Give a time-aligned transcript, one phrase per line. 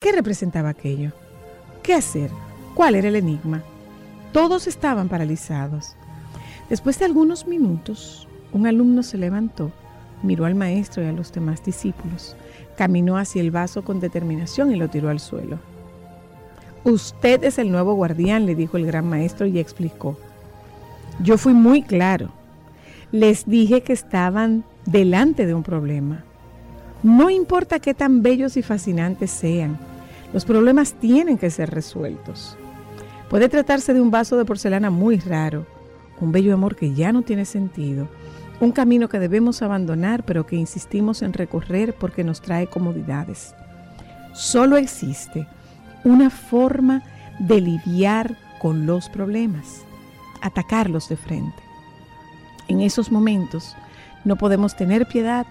[0.00, 1.10] ¿Qué representaba aquello?
[1.82, 2.30] ¿Qué hacer?
[2.76, 3.64] ¿Cuál era el enigma?
[4.32, 5.96] Todos estaban paralizados.
[6.70, 9.72] Después de algunos minutos, un alumno se levantó,
[10.22, 12.36] miró al maestro y a los demás discípulos,
[12.76, 15.58] caminó hacia el vaso con determinación y lo tiró al suelo.
[16.84, 20.16] Usted es el nuevo guardián, le dijo el gran maestro y explicó.
[21.20, 22.30] Yo fui muy claro.
[23.10, 26.24] Les dije que estaban delante de un problema.
[27.02, 29.78] No importa qué tan bellos y fascinantes sean,
[30.32, 32.56] los problemas tienen que ser resueltos.
[33.30, 35.66] Puede tratarse de un vaso de porcelana muy raro,
[36.20, 38.08] un bello amor que ya no tiene sentido,
[38.60, 43.54] un camino que debemos abandonar pero que insistimos en recorrer porque nos trae comodidades.
[44.32, 45.46] Solo existe
[46.04, 47.02] una forma
[47.38, 49.82] de lidiar con los problemas,
[50.42, 51.62] atacarlos de frente.
[52.66, 53.76] En esos momentos
[54.24, 55.46] no podemos tener piedad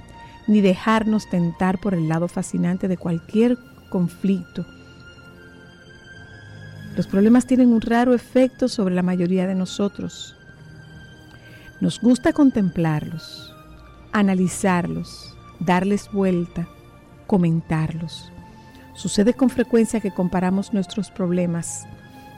[0.48, 3.58] ni dejarnos tentar por el lado fascinante de cualquier
[3.90, 4.66] conflicto.
[6.96, 10.36] Los problemas tienen un raro efecto sobre la mayoría de nosotros.
[11.80, 13.54] Nos gusta contemplarlos,
[14.14, 16.68] analizarlos, darles vuelta,
[17.28, 18.32] comentarlos.
[18.96, 21.86] Sucede con frecuencia que comparamos nuestros problemas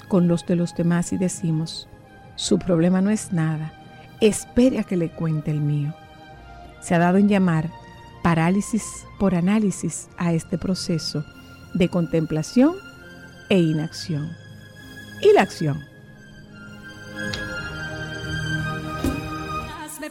[0.10, 1.88] con los de los demás y decimos,
[2.36, 3.72] su problema no es nada,
[4.20, 5.94] espere a que le cuente el mío.
[6.82, 7.70] Se ha dado en llamar
[8.24, 11.26] parálisis por análisis a este proceso
[11.74, 12.76] de contemplación
[13.50, 14.32] e inacción.
[15.22, 15.90] ¿Y la acción?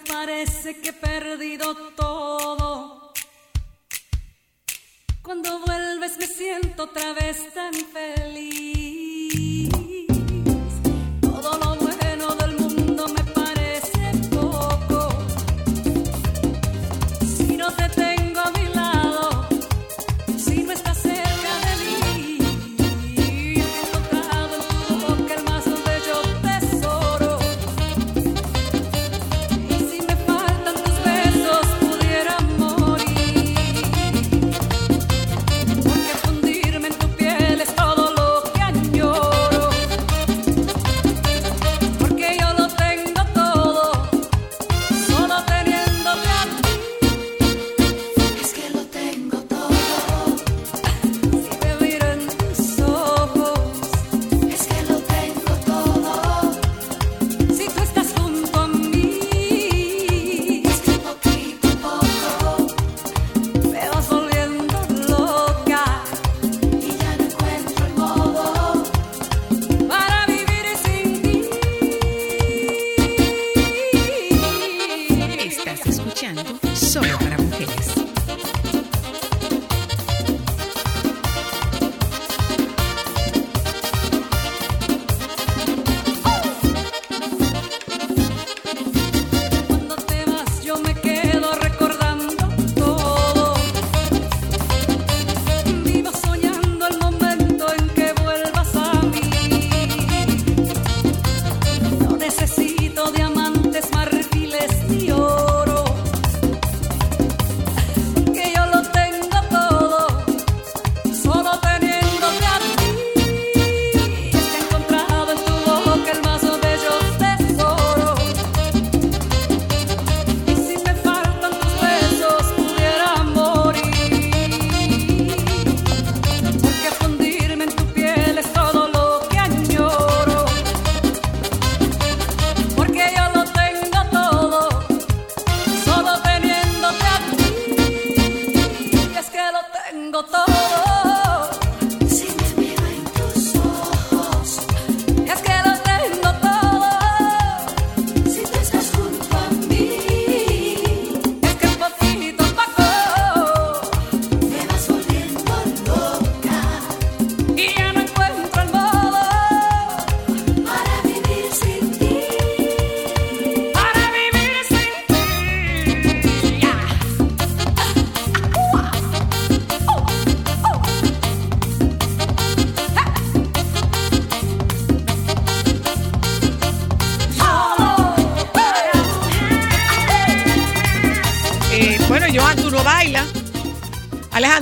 [0.08, 3.12] parece que he perdido todo.
[5.22, 8.58] Cuando vuelves me siento otra vez tan feliz.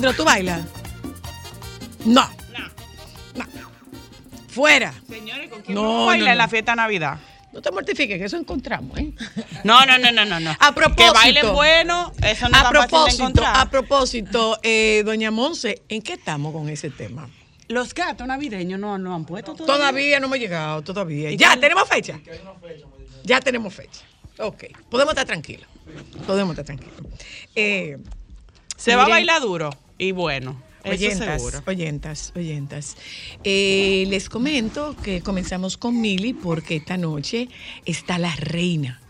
[0.06, 0.60] Alejandro, ¿tú bailas?
[2.04, 2.28] No.
[3.34, 3.44] No.
[4.48, 4.94] Fuera.
[5.08, 6.50] Señores, ¿con quién No, vamos a bailar no, en la no.
[6.50, 7.18] fiesta de Navidad?
[7.52, 9.12] No te mortifiques, que eso encontramos, ¿eh?
[9.64, 10.38] No, no, no, no, no.
[10.40, 10.50] no.
[10.60, 11.12] A propósito.
[11.12, 13.56] Que bailen bueno, eso no a de propósito, encontrar.
[13.56, 17.28] a propósito, eh, doña Monse, ¿en qué estamos con ese tema?
[17.68, 19.74] Los gatos navideños no, no han puesto todavía.
[19.76, 21.30] Todavía no hemos llegado, todavía.
[21.30, 21.60] ¿Y Ya, cuál?
[21.60, 22.20] tenemos fecha.
[23.24, 24.02] Ya tenemos fecha.
[24.38, 25.66] Ok, podemos estar tranquilos.
[26.26, 26.94] Podemos estar tranquilos.
[27.54, 27.96] Eh,
[28.76, 30.62] Se va a bailar duro y bueno.
[30.84, 31.62] Eso Oyentas, seguro.
[31.66, 32.96] oyentas, oyentas.
[33.42, 37.48] Eh, les comento que comenzamos con Mili porque esta noche
[37.86, 39.00] está la reina.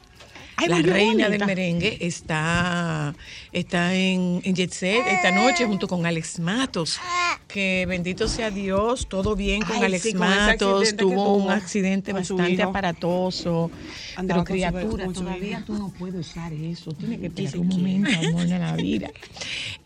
[0.58, 3.14] Ay, la reina del merengue está,
[3.52, 6.98] está en, en Jet Set esta noche junto con Alex Matos.
[7.46, 10.96] Que bendito sea Dios, todo bien con Ay, Alex sí, Matos.
[10.96, 13.70] Tuvo un accidente bastante aparatoso.
[14.16, 16.92] Andaba pero criatura, todavía tú no puedes usar eso.
[16.92, 19.10] Tiene que esperar un momento, amor, de la vida.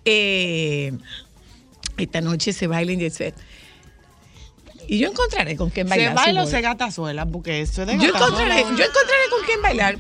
[0.07, 0.93] Eh,
[1.99, 3.35] esta noche se baila en Jet Set.
[4.93, 6.11] Y yo encontraré con quién ¿Se bailar.
[6.11, 7.25] si baila o se gatazuela?
[7.25, 9.99] Porque eso es de yo encontraré, yo encontraré con quién bailar.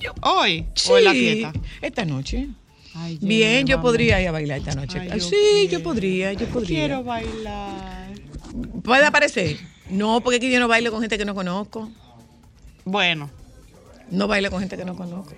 [0.00, 0.66] Yo- ¿Hoy?
[0.90, 1.52] ¿O en la fiesta?
[1.80, 2.48] esta noche.
[2.94, 4.98] Ay, Bien, yo podría ir a bailar esta noche.
[4.98, 6.68] Ay, Ay, yo sí, yo podría, yo podría.
[6.80, 8.08] Quiero bailar.
[8.82, 9.58] ¿Puede aparecer?
[9.88, 11.88] No, porque aquí yo no bailo con gente que no conozco.
[12.84, 13.30] Bueno,
[14.10, 15.32] No bailo con gente que no conozco.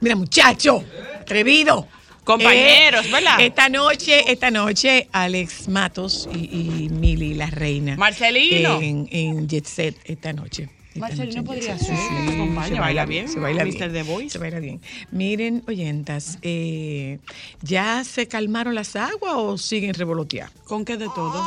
[0.00, 0.82] Mira, muchacho,
[1.20, 1.86] atrevido.
[2.24, 3.40] Compañeros, ¿verdad?
[3.40, 6.38] Esta noche, esta noche, Alex Matos y,
[6.84, 7.96] y Mili, la reina.
[7.96, 8.80] Marcelino.
[8.80, 10.68] En, en Jet Set esta noche.
[10.94, 11.96] Marcelino podría ser,
[12.28, 13.70] acompaña, se baila bien, Se baila Mr.
[13.78, 13.92] bien.
[13.92, 14.28] The Voice.
[14.30, 14.80] Se baila bien.
[15.10, 17.18] Miren, oyentas, eh,
[17.62, 20.52] ¿ya se calmaron las aguas o siguen revoloteando?
[20.64, 21.44] ¿con qué de todo?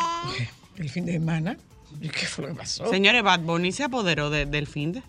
[0.78, 1.58] El fin de semana.
[2.02, 2.90] ¿Y ¿Qué fue lo que pasó?
[2.90, 5.04] Señores, Bad Bunny se apoderó de- del fin de.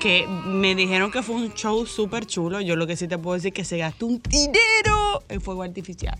[0.00, 2.60] Que me dijeron que fue un show súper chulo.
[2.60, 5.62] Yo lo que sí te puedo decir es que se gastó un dinero en fuego
[5.62, 6.18] artificial.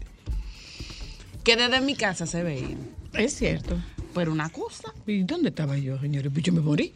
[1.42, 2.76] Que desde mi casa se veía.
[3.12, 3.76] Es cierto.
[4.14, 4.92] Pero una cosa.
[5.06, 6.30] ¿Y dónde estaba yo, señores?
[6.32, 6.94] Pues yo me morí.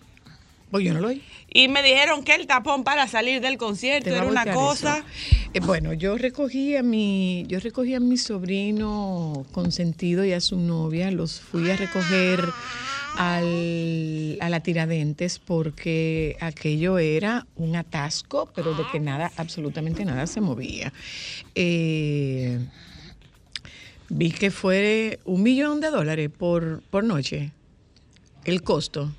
[0.70, 1.22] Pues yo no lo oí.
[1.50, 5.02] Y me dijeron que el tapón para salir del concierto era una cosa.
[5.54, 10.58] Eh, bueno, yo recogí a mi, yo recogí a mi sobrino consentido y a su
[10.58, 12.44] novia, los fui a recoger
[13.16, 20.26] al, a la Tiradentes porque aquello era un atasco, pero de que nada, absolutamente nada
[20.26, 20.92] se movía.
[21.54, 22.58] Eh,
[24.08, 27.52] vi que fue un millón de dólares por, por noche,
[28.44, 29.12] el costo.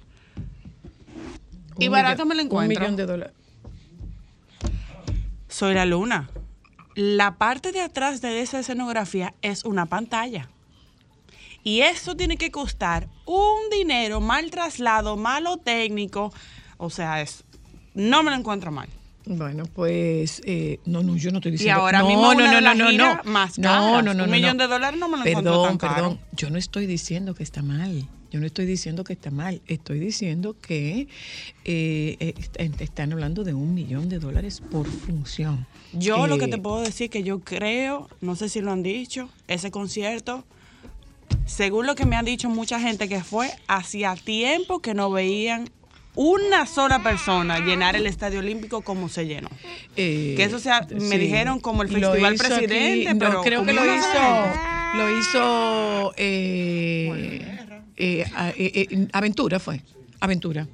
[1.78, 2.76] Y barato millón- me lo encuentro.
[2.78, 3.34] Un millón de dólares.
[5.48, 6.30] Soy la luna.
[6.96, 10.50] La parte de atrás de esa escenografía es una pantalla.
[11.64, 16.32] Y eso tiene que costar un dinero, mal traslado, malo técnico.
[16.78, 17.44] O sea, es,
[17.94, 18.88] no me lo encuentro mal.
[19.26, 21.82] Bueno, pues eh, no, no, yo no estoy Y diciendo.
[21.82, 23.20] ahora no, mismo no, no, no, no, no.
[23.26, 24.04] más no, caras.
[24.06, 26.28] no, no, Un millón de dólares no me lo perdón, encuentro tan Perdón, caro.
[26.36, 28.08] yo no estoy diciendo que está mal.
[28.32, 29.62] Yo no estoy diciendo que está mal.
[29.68, 31.08] Estoy diciendo que
[31.66, 35.68] eh, eh, est- están hablando de un millón de dólares por función.
[35.94, 38.84] Yo lo que Eh, te puedo decir que yo creo, no sé si lo han
[38.84, 40.44] dicho, ese concierto,
[41.46, 45.70] según lo que me han dicho mucha gente que fue, hacía tiempo que no veían
[46.16, 49.50] una sola persona llenar el Estadio Olímpico como se llenó.
[49.96, 54.20] eh, Que eso sea- me dijeron como el Festival Presidente, pero creo que lo hizo,
[54.96, 57.42] lo hizo eh,
[57.96, 58.26] eh,
[58.58, 59.82] eh, eh, Aventura fue,
[60.20, 60.68] Aventura.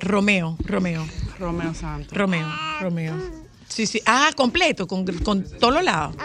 [0.00, 1.06] Romeo, Romeo.
[1.38, 2.12] Romeo Santos.
[2.16, 2.46] Romeo,
[2.80, 3.14] Romeo.
[3.68, 4.00] Sí, sí.
[4.06, 6.16] Ah, completo, con, con todos los lados.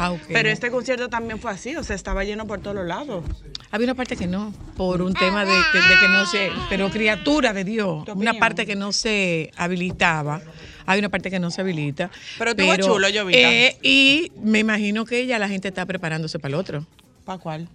[0.00, 0.14] Ah.
[0.28, 3.24] Pero este concierto también fue así, o sea, estaba lleno por todos los lados.
[3.72, 6.88] Había una parte que no, por un tema de, que- de que no se, pero
[6.88, 10.40] criatura de Dios, una parte que no se habilitaba.
[10.86, 12.10] Hay una parte que no se habilita.
[12.38, 13.34] Pero estuvo chulo, yo vi.
[13.34, 16.86] eh, y me imagino que ya la gente está preparándose para el otro.
[17.24, 17.68] ¿Para cuál?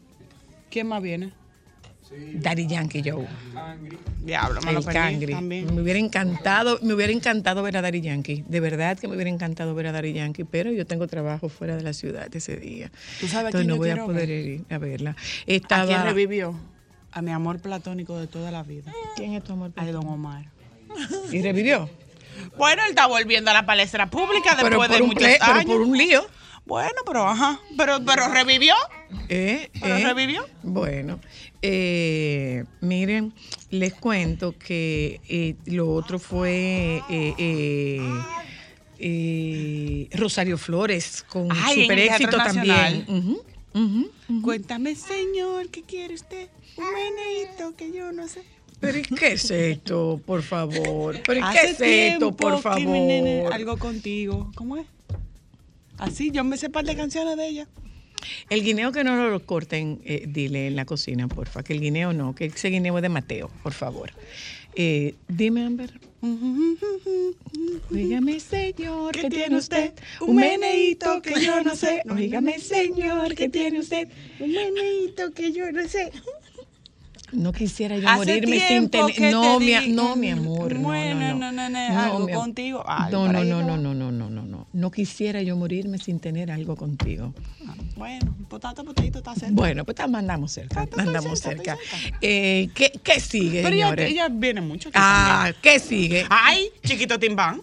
[0.72, 1.32] ¿Quién más viene?
[2.36, 3.28] Daddy Yankee Joe.
[4.20, 5.34] Diablo, me lo cangri.
[5.34, 5.74] también.
[5.76, 8.44] Me hubiera encantado, me hubiera encantado ver a Daddy Yankee.
[8.48, 11.76] De verdad que me hubiera encantado ver a Daddy Yankee, pero yo tengo trabajo fuera
[11.76, 12.90] de la ciudad ese día.
[13.20, 14.46] ¿Tú sabes a Entonces no voy a poder ver?
[14.46, 15.12] ir a verla.
[15.12, 15.16] ¿A
[15.46, 16.56] Estaba, quién revivió?
[17.12, 18.92] A mi amor platónico de toda la vida.
[19.16, 19.72] ¿Quién es tu amor?
[19.76, 20.46] A don Omar.
[21.32, 21.90] ¿Y revivió?
[22.58, 25.54] Bueno, él está volviendo a la palestra pública después Pero de un muchos ple- pero
[25.54, 25.66] años.
[25.66, 26.26] por un lío.
[26.66, 27.60] Bueno, pero ajá.
[27.78, 28.74] Pero, pero revivió.
[29.30, 29.70] ¿Eh?
[29.82, 30.04] ¿Pero ¿Eh?
[30.04, 30.46] revivió?
[30.64, 31.20] Bueno,
[31.64, 33.34] eh, miren,
[33.72, 38.00] les cuento que eh, lo otro fue eh,
[39.00, 43.06] eh, Rosario Flores con Ay, super éxito también.
[44.42, 46.50] Cuéntame, señor, ¿qué quiere usted?
[46.78, 48.42] Un meneíto que yo no sé.
[48.80, 51.18] Pero ¿y qué es esto, por favor?
[51.26, 53.54] ¿Pero ¿y qué es esto, por nene- favor?
[53.54, 54.52] algo contigo.
[54.56, 54.86] ¿Cómo es?
[55.98, 57.68] Así, yo me sé par de canciones de ella.
[58.50, 61.64] El guineo que no lo corten, eh, dile en la cocina, porfa.
[61.64, 64.12] Que el guineo no, que ese guineo es de Mateo, por favor.
[64.76, 65.92] Eh, dime, Amber.
[67.92, 69.94] Oígame, señor, ¿qué tiene usted?
[70.22, 72.02] Un meneíto que yo no sé.
[72.10, 74.08] Oígame, señor, ¿qué tiene usted?
[74.40, 76.12] Un meneíto que yo no sé.
[77.34, 79.32] No quisiera yo Hace morirme sin tener.
[79.32, 80.74] No, te mi, no, mi amor.
[80.76, 81.52] no, Bueno, no, no.
[81.52, 82.84] no, no, no, algo mi contigo.
[82.86, 83.78] Ay, no, no, no, no.
[83.78, 84.92] no, no, no, no, no, no.
[84.92, 87.34] Quisiera yo morirme sin tener algo contigo.
[87.68, 89.54] Ah, Bueno, potato, potato, está cerca.
[89.54, 91.84] Bueno, pues está- andamos cerca, Está- está andamos cerca, cerca.
[91.84, 92.18] está cerca.
[92.22, 94.12] Eh, ¿qué, ¿Qué sigue, Pero ella, señores?
[94.12, 94.90] ella viene mucho.
[94.90, 96.26] aquí ah, ¿qué sigue?
[96.30, 97.62] Ay, chiquito timbán.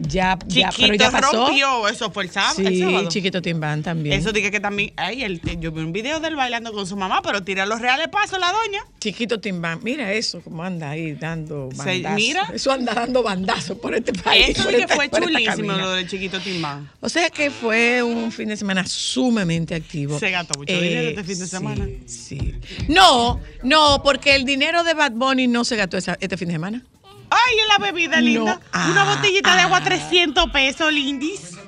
[0.00, 1.46] Ya, ya, Chiquito pero ya pasó.
[1.46, 1.88] rompió.
[1.88, 2.54] Eso fue el sábado.
[2.60, 3.08] el Sí, sábado.
[3.08, 4.18] Chiquito Timbán también.
[4.18, 4.92] Eso dije que también.
[4.96, 8.08] Ay, el, yo vi un video del bailando con su mamá, pero tira los reales
[8.08, 8.84] pasos la doña.
[8.98, 12.14] Chiquito Timbán, mira eso, como anda ahí dando bandazos.
[12.16, 12.50] mira.
[12.54, 14.58] Eso anda dando bandazos por este país.
[14.58, 16.90] Eso que fue chulísimo lo del chiquito timbán.
[17.00, 20.18] O sea que fue un fin de semana sumamente activo.
[20.18, 21.88] Se gastó mucho dinero este fin de sí, semana.
[22.06, 22.54] Sí.
[22.88, 26.82] No, no, porque el dinero de Bad Bunny no se gastó este fin de semana.
[27.30, 28.60] Ay, en la bebida, linda.
[28.72, 29.84] Ah, Una botellita de agua, ah.
[29.84, 31.52] 300 pesos, lindis.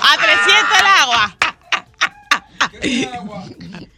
[0.00, 1.36] A 300 el agua.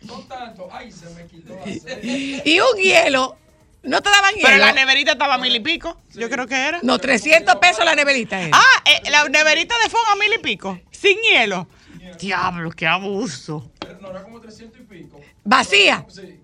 [0.03, 2.03] No tanto, ay, se me quitó la sed.
[2.45, 3.37] Y un hielo,
[3.83, 4.47] no te daban hielo.
[4.49, 6.00] Pero la neverita estaba a mil y pico.
[6.15, 6.81] Yo creo que era.
[6.83, 8.41] no, 300 pesos la neverita.
[8.41, 8.57] era.
[8.57, 10.79] Ah, eh, la neverita de fondo a mil y pico.
[10.91, 11.69] Sin hielo.
[12.19, 13.71] Diablo, qué abuso.
[13.81, 15.21] Pero no era como 300 y pico.
[15.45, 16.05] Vacía.
[16.09, 16.41] Sí,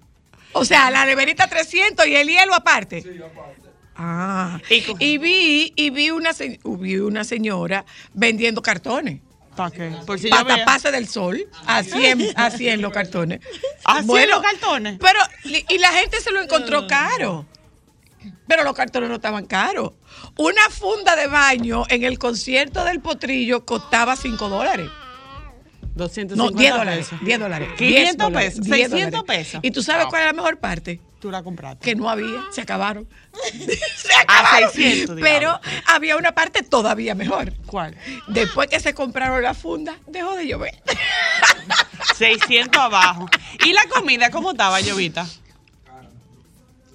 [0.53, 3.03] O sea, la neverita 300 y el hielo aparte.
[3.03, 3.63] sí, aparte.
[3.95, 4.59] Ah.
[4.99, 9.21] Y vi, y vi una, se- vi una señora vendiendo cartones.
[9.55, 9.93] ¿Para qué?
[10.07, 11.47] Por si para taparse del sol.
[11.67, 13.41] Así en, así en los cartones.
[13.85, 14.99] ¿Así en los cartones?
[14.99, 17.47] Pero, y y la gente se lo encontró caro.
[18.49, 19.93] Pero los cartones no estaban caros.
[20.39, 24.89] Una funda de baño en el concierto del potrillo costaba 5 dólares.
[25.95, 27.07] 250 No, 10 dólares.
[27.09, 27.25] pesos.
[27.25, 27.69] 10 dólares.
[27.77, 29.47] 500 10 dólares, pesos, 10 600 dólares.
[29.47, 29.61] pesos.
[29.63, 30.09] ¿Y tú sabes Ah.
[30.11, 31.01] cuál es la mejor parte?
[31.21, 31.85] Tú la compraste.
[31.85, 33.07] que no había, se acabaron.
[33.53, 34.71] se A acabaron.
[34.73, 35.21] 600, digamos.
[35.21, 37.53] Pero había una parte todavía mejor.
[37.67, 37.97] ¿Cuál?
[38.27, 40.83] Después que se compraron la funda, dejó de llover.
[42.17, 43.29] 600 abajo.
[43.65, 45.27] ¿Y la comida cómo estaba, Llovita?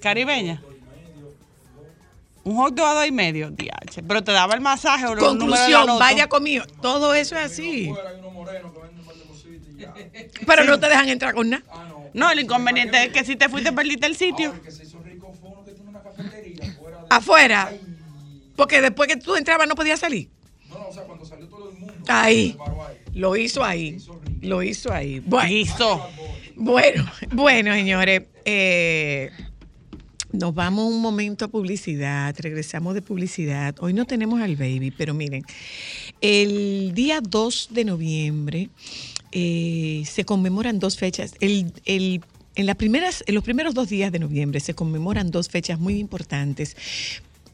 [0.00, 0.62] Caribeña.
[2.44, 4.02] Un hot dog a dos y medio, diache.
[4.02, 6.64] Pero te daba el masaje o la Conclusión, vaya conmigo.
[6.80, 7.92] Todo eso es así.
[10.46, 11.64] Pero no te dejan entrar con nada.
[11.70, 11.98] Ah, no.
[12.14, 14.48] No, el inconveniente es que si te fuiste perdiste el sitio.
[14.48, 17.06] Ahora el que se hizo rico fue uno que tiene una cafetería fuera de.
[17.10, 17.68] Afuera.
[17.70, 17.80] Ay.
[18.56, 20.28] Porque después que tú entrabas no podías salir.
[20.68, 21.94] No, no, o sea, cuando salió todo el mundo.
[22.08, 22.56] Ahí.
[23.14, 23.98] Lo hizo ahí.
[24.40, 25.20] Lo hizo ahí.
[25.20, 25.48] Bueno.
[25.48, 26.08] Listo.
[26.56, 29.30] Bueno, bueno, señores, eh,
[30.32, 33.76] nos vamos un momento a publicidad, regresamos de publicidad.
[33.78, 35.44] Hoy no tenemos al baby, pero miren,
[36.20, 38.70] el día 2 de noviembre
[39.32, 41.34] eh, se conmemoran dos fechas.
[41.40, 42.22] El, el-
[42.54, 45.98] en, las primeras, en los primeros dos días de noviembre se conmemoran dos fechas muy
[45.98, 46.76] importantes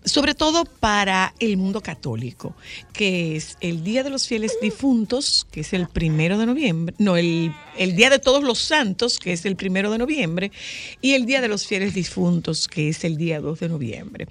[0.04, 2.54] sobre todo para el mundo católico,
[2.92, 7.16] que es el Día de los Fieles Difuntos, que es el primero de noviembre, no,
[7.16, 10.52] el, el Día de Todos los Santos, que es el primero de noviembre,
[11.00, 14.26] y el Día de los Fieles Difuntos, que es el día 2 de noviembre.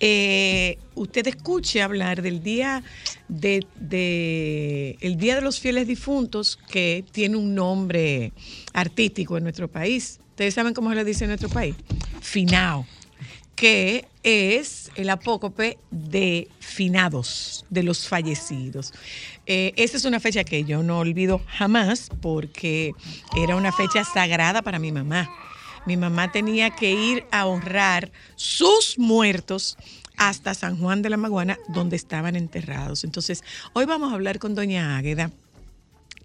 [0.00, 2.82] Eh, usted escuche hablar del Día
[3.28, 8.32] de, de- el Día de los Fieles Difuntos, que tiene un nombre
[8.72, 10.18] artístico en nuestro país.
[10.30, 11.74] ¿Ustedes saben cómo se le dice en nuestro país?
[12.22, 12.86] Finao
[13.60, 18.94] que es el apócope de finados, de los fallecidos.
[19.44, 22.94] Eh, esa es una fecha que yo no olvido jamás porque
[23.36, 25.28] era una fecha sagrada para mi mamá.
[25.84, 29.76] Mi mamá tenía que ir a honrar sus muertos
[30.16, 33.04] hasta San Juan de la Maguana, donde estaban enterrados.
[33.04, 35.32] Entonces, hoy vamos a hablar con doña Águeda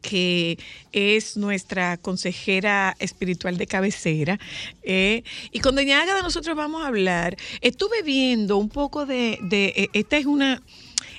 [0.01, 0.57] que
[0.91, 4.39] es nuestra consejera espiritual de cabecera.
[4.83, 7.35] eh, y con Doña Ágada nosotros vamos a hablar.
[7.61, 10.61] Estuve viendo un poco de, de- eh, esta es una,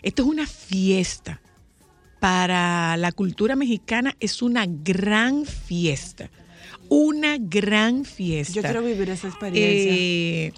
[0.02, 1.40] esta es una fiesta
[2.20, 6.30] para la cultura mexicana, es una gran fiesta.
[6.88, 8.54] Una gran fiesta.
[8.54, 9.92] Yo quiero vivir esa experiencia.
[9.94, 10.52] Eh,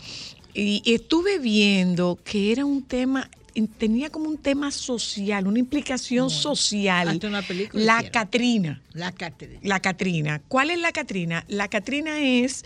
[0.55, 3.31] y estuve viendo que era un tema,
[3.67, 7.09] tenía como un tema social, una implicación social.
[7.09, 8.13] hasta una película La hicieron.
[8.13, 8.83] Catrina.
[8.93, 9.59] La cátedra.
[9.63, 10.41] La Catrina.
[10.49, 11.45] ¿Cuál es la Catrina?
[11.49, 12.65] La Catrina es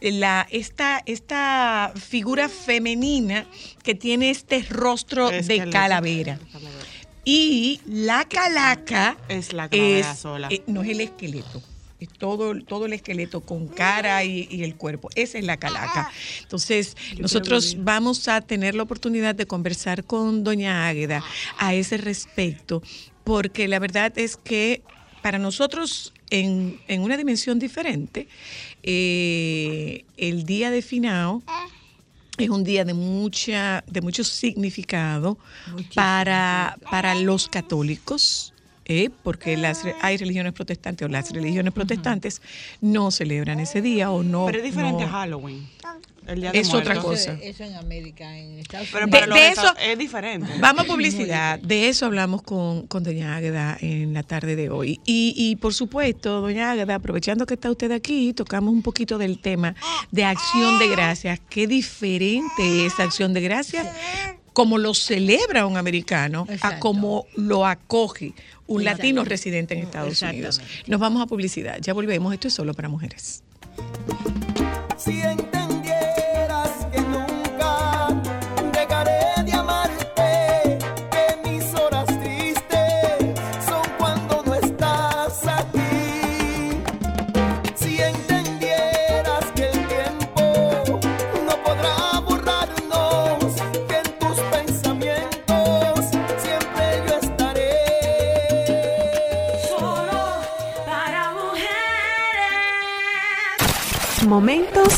[0.00, 3.46] la, esta, esta figura femenina
[3.84, 6.38] que tiene este rostro de calavera.
[7.24, 10.48] Y la calaca Es la calavera es- sola.
[10.50, 11.62] eh, no es el esqueleto.
[12.06, 15.08] Todo, todo el esqueleto con cara y, y el cuerpo.
[15.14, 16.10] Esa es la calaca.
[16.40, 21.24] Entonces, nosotros vamos a tener la oportunidad de conversar con doña Águeda
[21.58, 22.82] a ese respecto
[23.24, 24.82] porque la verdad es que
[25.22, 28.26] para nosotros en, en una dimensión diferente,
[28.82, 31.42] eh, el día de Finao
[32.38, 35.38] es un día de mucha de mucho significado
[35.94, 38.51] para, para los católicos.
[38.84, 42.42] Eh, porque las, re- hay religiones protestantes o las religiones protestantes
[42.80, 44.46] no celebran ese día o no.
[44.46, 45.66] Pero es diferente no- a Halloween.
[46.24, 47.36] El día de Es otra cosa.
[47.42, 49.20] Eso en América, en Estados Pero Unidos.
[49.20, 50.52] para De- los de esta- eso- es diferente.
[50.60, 51.58] Vamos a publicidad.
[51.58, 55.00] De eso hablamos con, con doña Águeda en la tarde de hoy.
[55.04, 59.40] Y, y, por supuesto, doña Águeda, aprovechando que está usted aquí, tocamos un poquito del
[59.40, 59.74] tema
[60.12, 61.40] de acción de gracias.
[61.50, 63.86] Qué diferente es acción de gracias,
[64.52, 68.34] como lo celebra un americano, a como lo acoge
[68.66, 70.60] un latino residente en Estados Unidos.
[70.86, 71.78] Nos vamos a publicidad.
[71.80, 72.32] Ya volvemos.
[72.32, 73.42] Esto es solo para mujeres.
[104.32, 104.94] Momentos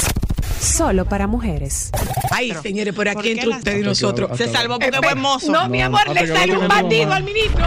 [0.60, 1.90] solo para mujeres.
[2.30, 4.38] Ay, señores, por ¿por aquí entre usted y nosotros.
[4.38, 5.50] Se salvó porque Eh, fue mozo.
[5.50, 7.64] No, mi amor, le sale un bandido al ministro.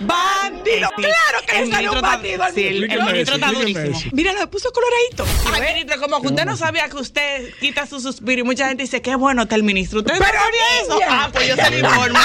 [0.00, 1.02] Bandido, Sí.
[1.02, 3.34] claro que El le ministro un bandido al sí, el- el ministro.
[3.34, 4.00] Está durísimo.
[4.12, 5.26] Mira, lo puso coloradito.
[5.52, 8.82] Ay, ministro, como que usted no sabía que usted quita su suspiro y mucha gente
[8.84, 10.00] dice qué bueno está el ministro.
[10.00, 11.00] ¿Usted no Pero, sabía eso?
[11.08, 12.18] Ah, pues yo se lo informo.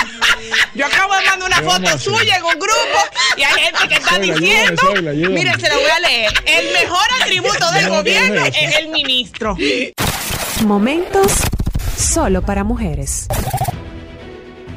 [0.74, 3.00] Yo acabo de mandar una ¿Qué vamos a foto suya en un grupo
[3.38, 6.34] y hay gente que está la diciendo, la mire, se lo voy a leer.
[6.46, 9.58] El mejor atributo del No, gobierno es el ministro.
[10.66, 11.32] Momentos
[11.98, 13.28] solo para mujeres.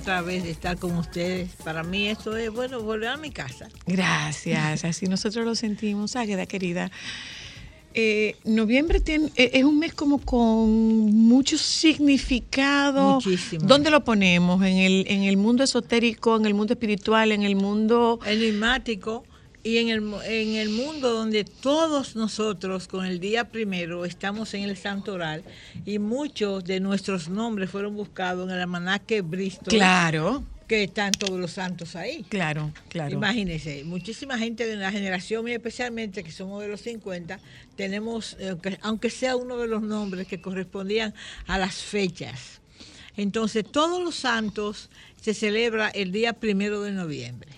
[0.00, 1.50] otra vez de estar con ustedes.
[1.62, 3.68] Para mí esto es, bueno, volver a mi casa.
[3.86, 6.16] Gracias, así nosotros lo sentimos.
[6.16, 6.90] Águeda, querida.
[7.92, 13.14] Eh, noviembre tiene, eh, es un mes como con mucho significado.
[13.16, 13.66] Muchísimo.
[13.66, 14.62] ¿Dónde lo ponemos?
[14.62, 18.20] ¿En el, ¿En el mundo esotérico, en el mundo espiritual, en el mundo...
[18.24, 19.24] enigmático
[19.62, 24.62] y en el, en el mundo donde todos nosotros con el día primero estamos en
[24.64, 25.44] el santoral
[25.84, 31.38] y muchos de nuestros nombres fueron buscados en el almanaque Bristol Claro, que están todos
[31.38, 32.24] los santos ahí.
[32.28, 33.14] claro, claro.
[33.16, 37.38] Imagínense, muchísima gente de la generación mía, especialmente que somos de los 50,
[37.76, 41.12] tenemos, eh, que- aunque sea uno de los nombres que correspondían
[41.46, 42.60] a las fechas.
[43.16, 44.88] Entonces, todos los santos
[45.20, 47.50] se celebra el día primero de noviembre.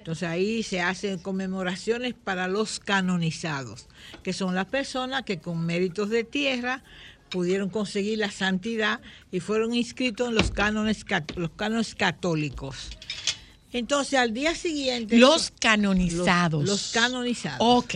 [0.00, 3.86] Entonces ahí se hacen conmemoraciones para los canonizados,
[4.22, 6.82] que son las personas que con méritos de tierra
[7.28, 11.04] pudieron conseguir la santidad y fueron inscritos en los cánones,
[11.36, 12.88] los cánones católicos.
[13.74, 15.18] Entonces al día siguiente...
[15.18, 16.62] Los canonizados.
[16.62, 17.58] Los, los canonizados.
[17.60, 17.94] Ok,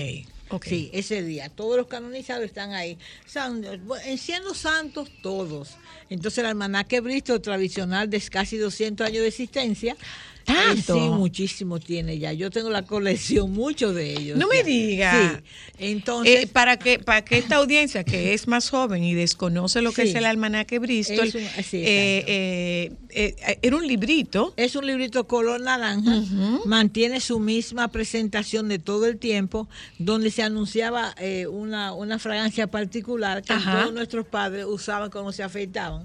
[0.51, 0.65] ok.
[0.67, 1.49] Sí, ese día.
[1.49, 2.99] Todos los canonizados están ahí.
[3.25, 3.65] San-
[4.05, 5.71] en siendo santos todos.
[6.11, 9.97] Entonces el almanaque Bristol tradicional de casi 200 años de existencia.
[10.45, 10.95] ¿Tanto?
[10.95, 12.33] sí, muchísimo tiene ya.
[12.33, 14.39] Yo tengo la colección, muchos de ellos.
[14.39, 15.41] No me diga.
[15.43, 15.45] Sí.
[15.79, 19.93] Entonces, Eh, para que para que esta audiencia que es más joven y desconoce lo
[19.93, 20.09] que Sí.
[20.11, 24.53] es el almanaque Bristol, un- sí, eh, eh, era un librito.
[24.57, 26.23] Es un librito color naranja,
[26.67, 31.15] mantiene su misma presentación de todo el tiempo, donde se anunciaba
[31.51, 33.81] una, una fragancia particular que Ajá.
[33.83, 36.03] todos nuestros padres usaban cuando se afeitaban.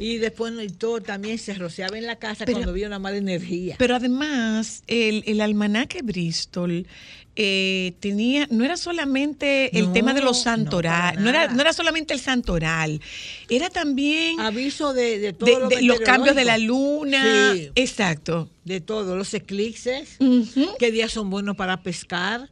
[0.00, 3.16] Y después y todo también se rociaba en la casa Pero- cuando había una mala
[3.16, 3.71] energía.
[3.78, 6.86] Pero además, el, el almanaque Bristol
[7.34, 11.60] eh, tenía, no era solamente el No, tema de los no, para no, era, no
[11.62, 13.00] era solamente el santoral,
[13.48, 17.52] era también Aviso de, de todo de- lo de los cambios de la luna.
[17.54, 18.50] Sí, Exacto.
[18.64, 20.74] de todo, los eclipses, Ujú.
[20.78, 22.50] qué días son buenos para pescar.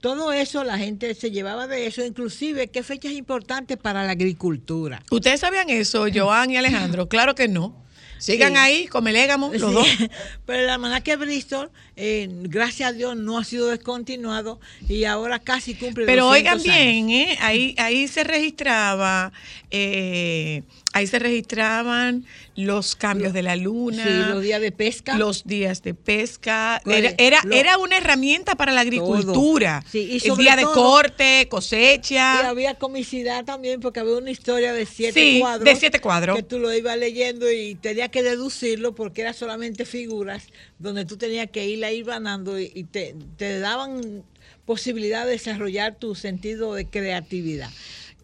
[0.00, 5.02] Todo eso la gente se llevaba de eso, inclusive qué fechas importantes para la agricultura.
[5.10, 7.08] ¿Ustedes sabían eso, Joan y Alejandro?
[7.14, 7.83] Claro que no.
[8.24, 8.58] Sigan Sí.
[8.58, 9.86] ahí, comelégamos los Sí, dos.
[10.46, 14.58] Pero el almanaque Bristol, eh, gracias a Dios, no ha sido descontinuado
[14.88, 16.84] y ahora casi cumple Pero 200 oigan años.
[16.84, 17.38] bien, ¿eh?
[17.42, 19.30] ahí, ahí se registraba,
[19.70, 20.62] eh,
[20.94, 22.24] ahí se registraban
[22.56, 25.18] los cambios de la luna, Sí, los días de pesca.
[25.18, 26.80] los días de pesca.
[26.84, 29.84] ¿Cuál Era, era, Lo- era una herramienta para la agricultura.
[29.90, 32.48] Sí, y el día de corte, Y cosecha.
[32.48, 35.64] había comicidad también porque había una historia de siete Sí, cuadros.
[35.64, 36.36] de siete cuadros.
[36.36, 40.44] Que tú lo ibas leyendo y tenías que deducirlo porque eran solamente figuras
[40.78, 44.22] donde tú tenías que ir ganando y, y te, te daban
[44.64, 47.68] posibilidad de desarrollar tu sentido de creatividad.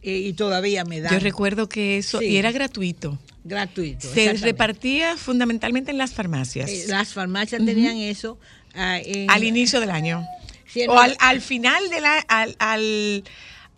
[0.02, 2.26] Eh, y todavía me da Yo recuerdo que eso, Sí.
[2.26, 3.18] y era gratuito.
[3.44, 4.08] gratuito.
[4.12, 6.70] Se repartía fundamentalmente en las farmacias.
[6.70, 8.38] Eh, Las farmacias tenían eso.
[8.74, 10.24] ah, en- al inicio del año.
[10.66, 13.24] Sí, o al, al final de la, al, al,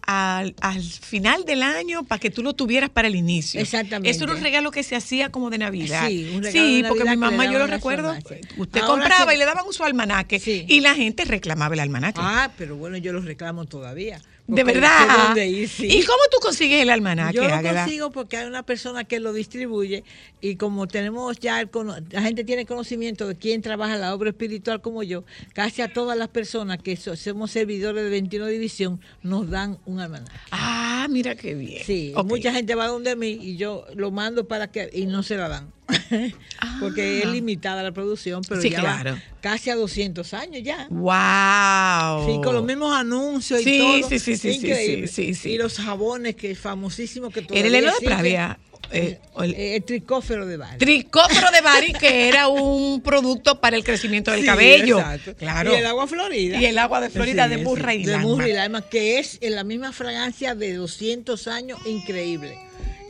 [0.03, 3.61] al, al final del año para que tú lo tuvieras para el inicio.
[3.61, 4.11] Exactamente.
[4.11, 6.07] Eso era un regalo que se hacía como de Navidad.
[6.09, 8.13] Sí, un regalo Sí, de porque mi mamá, yo lo recuerdo,
[8.57, 10.67] usted Ahora compraba se- y le daban su almanaque Sí.
[10.69, 12.21] y la gente reclamaba el almanaque.
[12.23, 14.21] Ah, pero bueno, yo los reclamo todavía.
[14.57, 15.27] De verdad.
[15.27, 15.87] dónde ir, sí.
[15.87, 17.83] ¿Y cómo tú consigues el almanaque, Yo lo Águeda?
[17.85, 20.05] consigo porque hay una persona que lo distribuye
[20.41, 21.69] y como tenemos ya, el
[22.11, 26.17] la gente tiene conocimiento de quién trabaja la obra espiritual como yo, casi a todas
[26.17, 30.33] las personas que so- somos servidores de 21 División nos dan un almanaque.
[30.51, 31.83] Ah, mira qué bien.
[31.85, 35.37] Sí, mucha gente va donde mí y yo lo mando para que y no se
[35.37, 35.73] la dan.
[36.81, 38.63] porque es limitada la producción, pero Ah.
[38.63, 39.13] Sí, ya claro.
[39.15, 40.87] va casi a 200 años ya.
[40.91, 42.27] Wow.
[42.27, 44.09] Sí, con los mismos anuncios y todo.
[44.09, 45.07] sí, sí, sí, sí, Increíble.
[45.09, 45.51] sí, sí.
[45.53, 48.07] Y los jabones que es famosísimo que Era todavía el heno de existe.
[48.15, 48.59] Pravia.
[48.95, 50.77] eh, o el- Eh, el tricófero de Bari.
[50.79, 54.99] Tricófero de Bari, que era un producto para el crecimiento del Sí, cabello.
[54.99, 55.35] exacto.
[55.37, 55.73] Claro.
[55.73, 56.61] Y el agua florida.
[56.61, 58.23] Y el agua de Florida de Murray y De Lima.
[58.23, 62.59] Murray y Lima, que es en la misma fragancia de 200 años, increíble.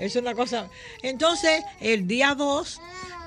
[0.03, 0.69] Es una cosa.
[1.03, 2.81] Entonces, el día 2,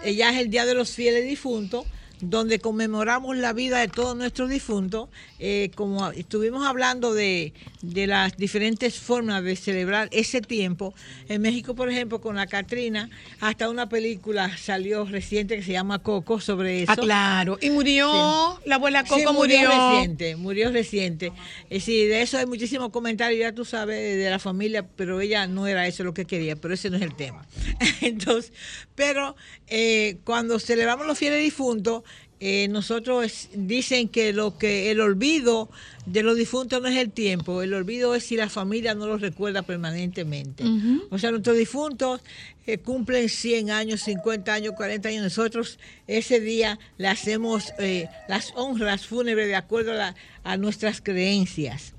[0.04, 1.86] eh, ya es el Día de los Fieles Difuntos,
[2.20, 5.08] donde conmemoramos la vida de todos nuestros difuntos.
[5.40, 7.54] Eh, como estuvimos hablando de,
[7.94, 10.94] de las diferentes formas de celebrar ese tiempo,
[11.28, 16.00] en México, por ejemplo, con la Catrina, hasta una película salió reciente que se llama
[16.00, 16.92] Coco sobre eso.
[16.92, 17.58] Ah, claro.
[17.62, 19.70] Y murió, la abuela Coco Sí, murió.
[19.70, 21.32] reciente, murió reciente.
[21.70, 25.48] Eh, sí, de eso hay muchísimos comentarios, ya tú sabes, de la familia, pero ella
[25.48, 27.46] no era eso lo que quería, pero ese no es el tema.
[28.02, 28.52] Entonces,
[28.96, 29.36] pero
[29.68, 32.04] eh, cuando celebramos los fieles difuntos,
[32.40, 35.70] eh, nosotros es- dicen que lo que el olvido
[36.06, 39.22] de los difuntos no es el tiempo, el olvido es si la familia no los
[39.22, 40.64] recuerda permanentemente.
[41.10, 42.22] O sea, nuestros difuntos
[42.68, 45.24] eh, cumplen 100 años, 50 años, 40 años.
[45.24, 51.00] Nosotros ese día le hacemos eh, las honras fúnebres de acuerdo a, la- a nuestras
[51.02, 51.94] creencias.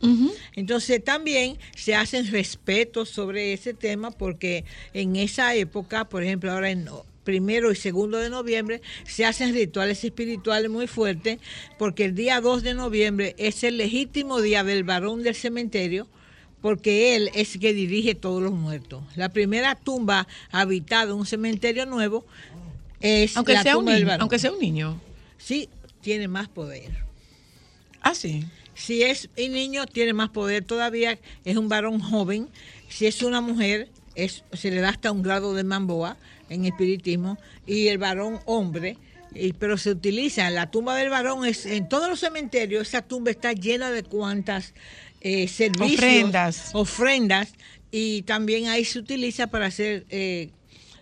[0.55, 6.71] Entonces también se hacen respetos sobre ese tema porque en esa época, por ejemplo, ahora
[6.71, 6.89] en
[7.27, 11.39] primero y segundo de noviembre, se hacen rituales espirituales muy fuertes
[11.77, 16.07] porque el día 2 de noviembre es el legítimo día del varón del cementerio
[16.63, 19.03] porque él es el que dirige todos los muertos.
[19.17, 22.25] La primera tumba habitada en un cementerio nuevo
[23.01, 24.21] es Aunque la sea, un tumba del niño, varón.
[24.23, 25.01] aunque sea un niño.
[25.37, 25.69] Sí,
[26.01, 27.05] tiene más poder.
[28.01, 28.45] Ah, sí.
[28.75, 32.49] Si es un niño, tiene más poder todavía, es un varón joven.
[32.89, 36.17] Si es una mujer, es, se le da hasta un grado de mamboa
[36.49, 37.39] en espiritismo.
[37.67, 38.97] Y el varón hombre,
[39.35, 43.31] y- pero se utiliza, la tumba del varón es, en todos los cementerios, esa tumba
[43.31, 44.75] está llena de cuantas
[45.21, 45.93] eh, servicios.
[45.99, 46.71] Ofrendas.
[46.73, 47.53] Ofrendas.
[47.91, 50.51] Y también ahí se utiliza para hacer eh,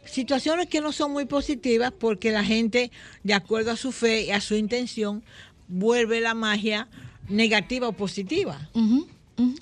[0.05, 2.91] situaciones que no son muy positivas porque la gente,
[3.23, 5.23] de acuerdo a su fe y a su intención,
[5.69, 6.89] vuelve la magia
[7.29, 8.69] negativa o positiva.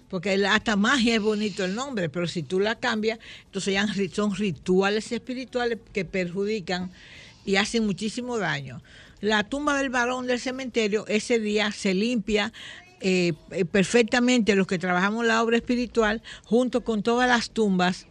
[0.08, 4.35] Porque hasta magia es bonito el nombre, pero si tú la cambias, entonces ya son
[4.35, 6.90] rituales espirituales que perjudican
[7.44, 8.82] y hacen muchísimo daño.
[9.20, 12.52] La tumba del varón del cementerio, ese día se limpia
[13.00, 18.06] eh, eh, perfectamente los que trabajamos la obra espiritual, junto con todas las tumbas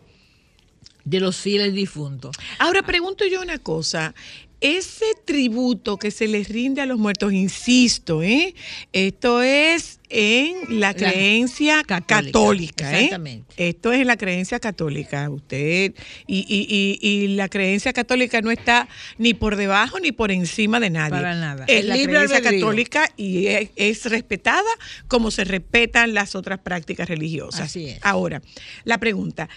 [1.06, 2.36] de los fieles difuntos.
[2.60, 4.14] Ahora pregunto yo una cosa.
[4.60, 8.54] ese tributo que se les rinde a los muertos, insisto, ¿eh?
[8.92, 12.96] esto es en la creencia católica, ¿eh?
[13.06, 13.54] exactamente.
[13.70, 15.30] Esto es en la creencia católica.
[15.30, 15.94] Usted
[16.28, 20.80] y, y- y- y la creencia católica no está ni por debajo ni por encima
[20.80, 21.12] de nadie.
[21.12, 21.66] Para nada.
[21.68, 22.60] Es El la libre creencia albedrío.
[22.62, 24.70] católica y es, es respetada
[25.08, 27.62] como se respetan las otras prácticas religiosas.
[27.62, 28.00] Así es.
[28.02, 28.42] Ahora,
[28.84, 29.48] la pregunta,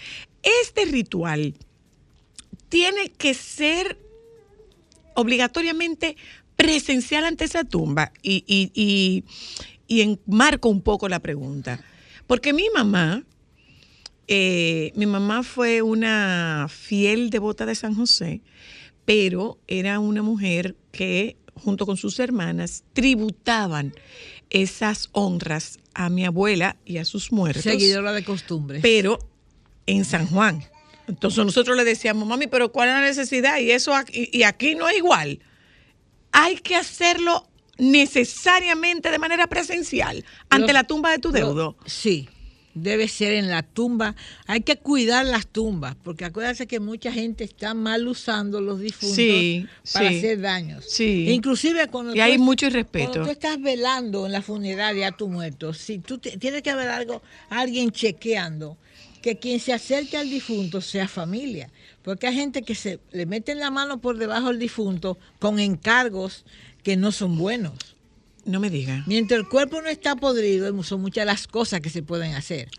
[0.61, 1.53] ¿este ritual
[2.69, 3.97] tiene que ser
[5.15, 6.15] obligatoriamente
[6.55, 8.11] presencial ante esa tumba?
[8.21, 9.23] Y,
[9.87, 11.83] y, enmarco un poco la pregunta.
[12.27, 13.23] Porque mi mamá,
[14.27, 18.41] eh, mi mamá fue una fiel devota de San José,
[19.05, 23.93] pero era una mujer que junto con sus hermanas tributaban
[24.49, 27.63] esas honras a mi abuela y a sus muertos.
[27.63, 28.81] Seguidora de costumbres.
[28.81, 29.19] Pero
[29.85, 30.63] en San Juan.
[31.07, 33.59] Entonces nosotros le decíamos, mami, pero ¿cuál es la necesidad?
[33.59, 35.39] Y eso aquí, y aquí no es igual.
[36.31, 41.75] Hay que hacerlo necesariamente de manera presencial ante la tumba de tu deudo.
[41.85, 42.27] Sí,
[42.73, 44.15] debe ser en la tumba.
[44.47, 49.15] Hay que cuidar las tumbas, porque acuérdense que mucha gente está mal usando los difuntos
[49.15, 50.17] Sí, para sí.
[50.17, 50.85] hacer daños.
[50.87, 51.29] Sí.
[51.29, 53.11] Inclusive cuando Y tú hay es- mucho irrespeto.
[53.11, 56.69] Cuando tú estás velando en la funeraria a tu muerto, si tú te- tiene que
[56.69, 58.77] haber algo, alguien chequeando
[59.21, 61.71] que quien se acerque al difunto sea familia,
[62.03, 66.45] porque hay gente que se le meten la mano por debajo del difunto con encargos
[66.85, 67.73] que no son buenos.
[68.45, 69.03] No me diga.
[69.07, 72.69] Mientras el cuerpo no está podrido, son muchas las cosas que se pueden hacer.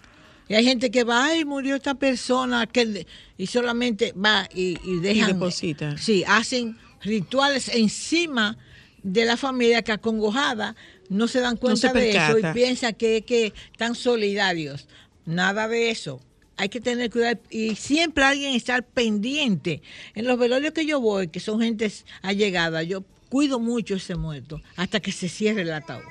[0.49, 4.79] Y hay gente que va, ay, murió esta persona, que le-", y solamente va y,
[4.85, 5.33] y dejan.
[5.33, 5.99] deposita.
[5.99, 8.57] Sí, hacen rituales encima
[9.03, 10.77] de la familia que acongojada
[11.09, 14.87] no se dan cuenta se de eso y piensan que, que están solidarios.
[15.25, 16.21] Nada de eso.
[16.57, 19.83] Hay que tener cuidado y siempre alguien estar pendiente.
[20.15, 21.91] En los velorios que yo voy, que son gente
[22.23, 26.03] allegada, yo cuido mucho ese muerto hasta que se cierre el ataúd.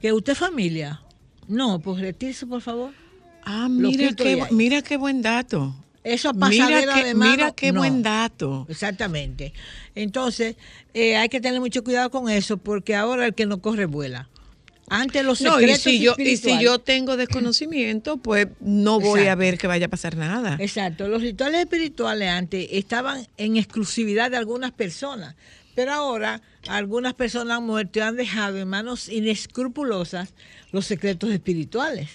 [0.00, 1.00] ¿Que usted familia?
[1.48, 2.92] No, pues retírese, por favor.
[3.44, 5.74] Ah, mira qué, mira qué buen dato.
[6.04, 7.80] Eso Mira pasadera de mano, mira qué no.
[7.80, 8.66] buen dato.
[8.68, 9.52] Exactamente.
[9.94, 10.56] Entonces,
[10.94, 14.28] eh, hay que tener mucho cuidado con eso porque ahora el que no corre vuela.
[14.90, 19.26] Antes los No, y secretos si, yo, y si yo tengo desconocimiento, pues no voy
[19.26, 20.56] a ver que vaya a pasar nada.
[20.60, 25.34] Exacto, los rituales espirituales antes estaban en exclusividad de algunas personas,
[25.78, 30.34] pero ahora algunas personas han muerto y han dejado en manos inescrupulosas
[30.72, 32.08] los secretos espirituales,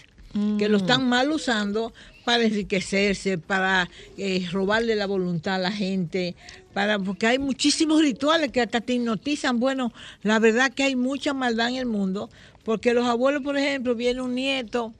[0.59, 1.93] que lo están mal usando
[2.25, 6.35] para enriquecerse, para eh, robarle la voluntad a la gente,
[6.73, 9.61] para porque hay muchísimos rituales que hasta te hipnotizan.
[9.61, 12.29] Bueno, la verdad que hay mucha maldad en el mundo,
[12.65, 14.93] porque los abuelos, por ejemplo, viene un nieto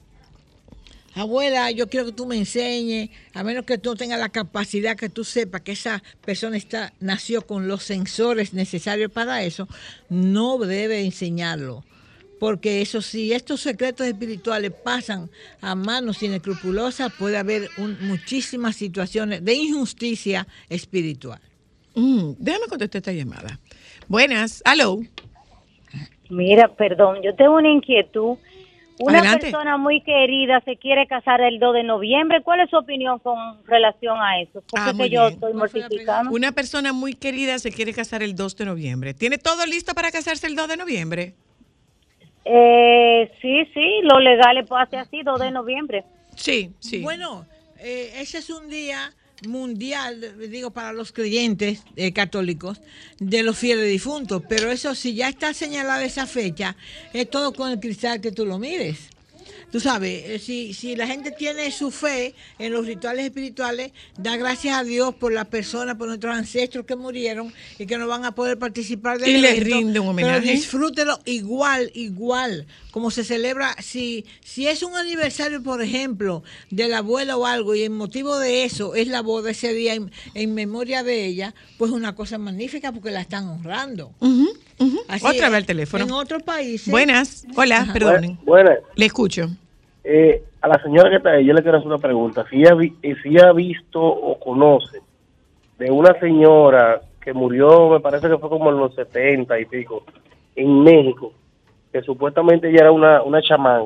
[1.16, 5.10] abuela, yo quiero que tú me enseñes, a menos que tú tengas la capacidad que
[5.10, 9.68] tú sepas que esa persona está nació con los sensores necesarios para eso,
[10.10, 11.84] no debe enseñarlo.
[12.40, 15.30] Porque eso sí, estos secretos espirituales pasan
[15.62, 21.40] a manos inescrupulosas, puede haber un- muchísimas situaciones de injusticia espiritual.
[21.96, 23.60] Mm, déjame contestar esta llamada.
[24.10, 25.00] Buenas, aló.
[26.30, 28.38] Mira, perdón, yo tengo una inquietud.
[29.00, 29.48] Una Adelante.
[29.48, 32.42] persona muy querida se quiere casar el 2 de noviembre.
[32.44, 34.62] ¿Cuál es su opinión con relación a eso?
[34.70, 35.34] Porque Ah, yo bien.
[35.34, 36.30] estoy mortificada.
[36.30, 39.14] Una persona muy querida se quiere casar el 2 de noviembre.
[39.14, 41.34] ¿Tiene todo listo para casarse el 2 de noviembre?
[42.46, 46.04] Eh, sí, sí, lo legal es pues, así, 2 de noviembre.
[46.36, 47.02] Sí, sí.
[47.02, 47.46] Bueno,
[47.80, 49.12] eh, ese es un día
[49.48, 52.82] mundial, digo, para los creyentes eh, católicos,
[53.20, 54.44] de los fieles difuntos.
[54.48, 56.76] Pero eso, si ya está señalada esa fecha,
[57.14, 59.13] es todo con el cristal que tú lo mires.
[59.74, 64.38] Tú sabes, eh, si, si la gente tiene su fe en los rituales espirituales, da
[64.38, 68.24] gracias a Dios por las personas, por nuestros ancestros que murieron y que no van
[68.24, 70.42] a poder participar del Y les evento, rinde un homenaje.
[70.42, 73.76] Pero disfrútelo igual, igual, como se celebra.
[73.82, 78.38] Si, si es un aniversario, por ejemplo, de la abuela o algo, y el motivo
[78.38, 82.38] de eso es la boda ese día en, en memoria de ella, pues una cosa
[82.38, 84.12] magnífica porque la están honrando.
[85.08, 86.04] Así Otra es, vez el teléfono.
[86.04, 86.90] En otros países.
[86.90, 87.94] Buenas, hola, Ajá.
[87.94, 88.38] perdonen.
[88.44, 88.78] Buenas.
[88.96, 89.50] Le escucho.
[90.04, 92.46] Eh, a la señora que está ahí, yo le quiero hacer una pregunta.
[92.50, 95.02] Si ella, vi- eh, si ha visto o conoce
[95.78, 100.04] de una señora que murió, me parece que fue como en los 70 y pico,
[100.56, 101.32] en México,
[101.92, 103.86] que supuestamente ella era una, una chamán.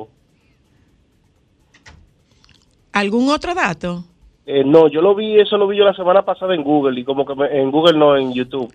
[2.92, 4.02] ¿Algún otro dato?
[4.44, 7.04] Eh, no, yo lo vi, eso lo vi yo la semana pasada en Google, y
[7.04, 8.72] como que me- en Google no, en YouTube,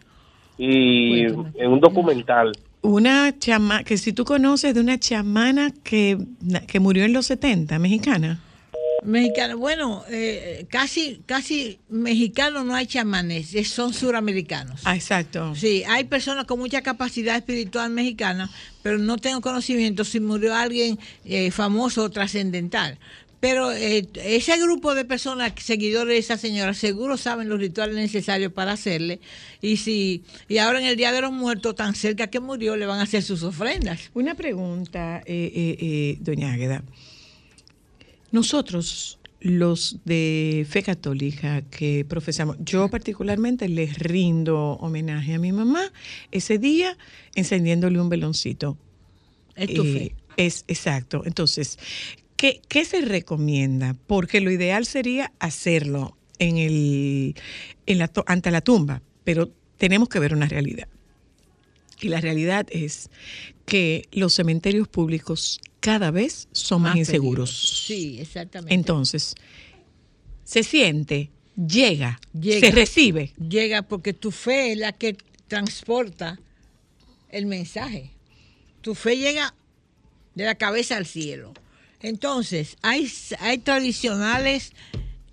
[0.58, 1.24] y
[1.56, 2.54] en un documental.
[2.84, 6.18] Una chama, que si tú conoces de una chamana que,
[6.68, 8.42] que murió en los 70, mexicana.
[9.06, 14.82] Mexicano, bueno, eh, casi, casi mexicanos no hay chamanes, es- son suramericanos.
[14.86, 15.56] Ah, exacto.
[15.56, 18.50] Sí, hay personas con mucha capacidad espiritual mexicana,
[18.82, 22.98] pero no tengo conocimiento si murió alguien eh, famoso o trascendental.
[23.44, 28.54] Pero eh, ese grupo de personas, seguidores de esa señora, seguro saben los rituales necesarios
[28.54, 29.20] para hacerle.
[29.62, 32.86] Y si y ahora en el Día de los Muertos, tan cerca que murió, le
[32.86, 34.12] van a hacer sus ofrendas.
[34.14, 36.86] Una pregunta, eh, eh, doña Águeda.
[38.32, 45.92] Nosotros, los de fe católica que profesamos, yo particularmente les rindo homenaje a mi mamá
[46.32, 46.98] ese día
[47.36, 48.78] encendiéndole un veloncito.
[49.58, 50.16] Es tu fe.
[50.38, 51.24] Es exacto.
[51.26, 51.78] Entonces,
[52.44, 53.96] ¿qué, qué se recomienda?
[54.06, 57.36] Porque lo ideal sería hacerlo en el,
[57.86, 60.90] en la, to- ante la tumba, pero tenemos que ver una realidad.
[62.02, 63.10] Y la realidad es
[63.66, 67.50] que los cementerios públicos cada vez son más, Más inseguros.
[67.50, 67.86] peligrosos.
[67.88, 68.74] Sí, exactamente.
[68.76, 69.36] Entonces,
[70.44, 72.60] se siente, llega, Llega.
[72.68, 73.32] se recibe.
[73.38, 75.16] Llega porque tu fe es la que
[75.48, 76.42] transporta
[77.30, 78.12] el mensaje.
[78.82, 79.56] Tu fe llega
[80.36, 81.54] de la cabeza al cielo.
[82.04, 84.74] Entonces, hay, hay tradicionales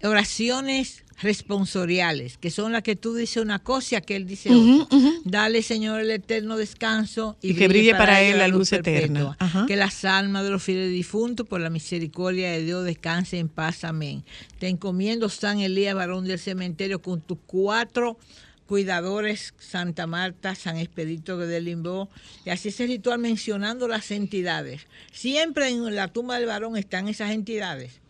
[0.02, 4.98] oraciones responsoriales, que son las que tú dices una cosa y aquel dice otra.
[5.24, 9.36] Dale, Señor, el eterno descanso Y que brille para él la luz eterna.
[9.38, 9.66] Ajá.
[9.66, 13.84] Que las almas de los fieles difuntos, por la misericordia de Dios, descansen en paz.
[13.84, 14.24] Amén.
[14.58, 18.16] Te encomiendo, San Elías, varón del cementerio, con tus cuatro
[18.70, 22.08] cuidadores, Santa Marta, San Expedito de Limbo,
[22.44, 24.82] y así ese ritual mencionando las entidades.
[25.10, 28.00] Siempre en la tumba del varón están esas entidades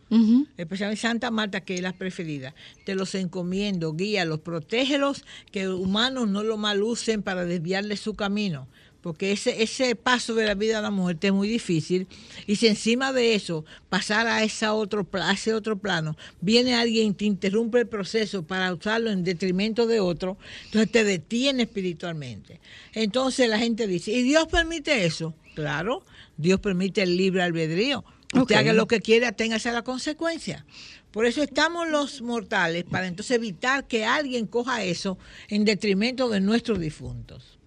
[0.56, 2.52] especialmente Santa Marta, que es la preferida.
[2.84, 8.66] Te los encomiendo, guíalos, protégelos, que humanos no lo malucen para desviarle su camino.
[9.02, 12.06] Porque ese, ese paso de la vida a la muerte es muy difícil.
[12.46, 17.14] Y si encima de eso, pasar a, esa otro, a ese otro plano, viene alguien,
[17.14, 20.36] te interrumpe el proceso para usarlo en detrimento de otro,
[20.66, 22.60] entonces te detiene espiritualmente.
[22.92, 25.34] Entonces la gente dice, ¿y Dios permite eso?
[25.54, 26.04] Claro,
[26.36, 28.04] Dios permite el libre albedrío.
[28.34, 30.64] Usted haga lo que quiera, téngase la consecuencia.
[31.10, 36.40] Por eso estamos los mortales, para entonces evitar que alguien coja eso en detrimento de
[36.40, 37.59] nuestros difuntos.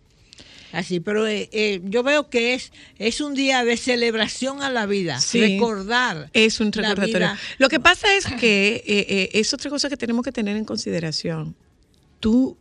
[0.74, 4.86] Así, pero eh, eh, yo veo que es, es un día de celebración a la
[4.88, 5.40] vida, Sí.
[5.40, 6.30] recordar.
[6.34, 7.30] Es un recordatorio.
[7.60, 10.66] Lo que pasa es que eh, eh, es otra cosa que tenemos que tener en
[10.66, 11.56] consideración.
[12.20, 12.58] Tú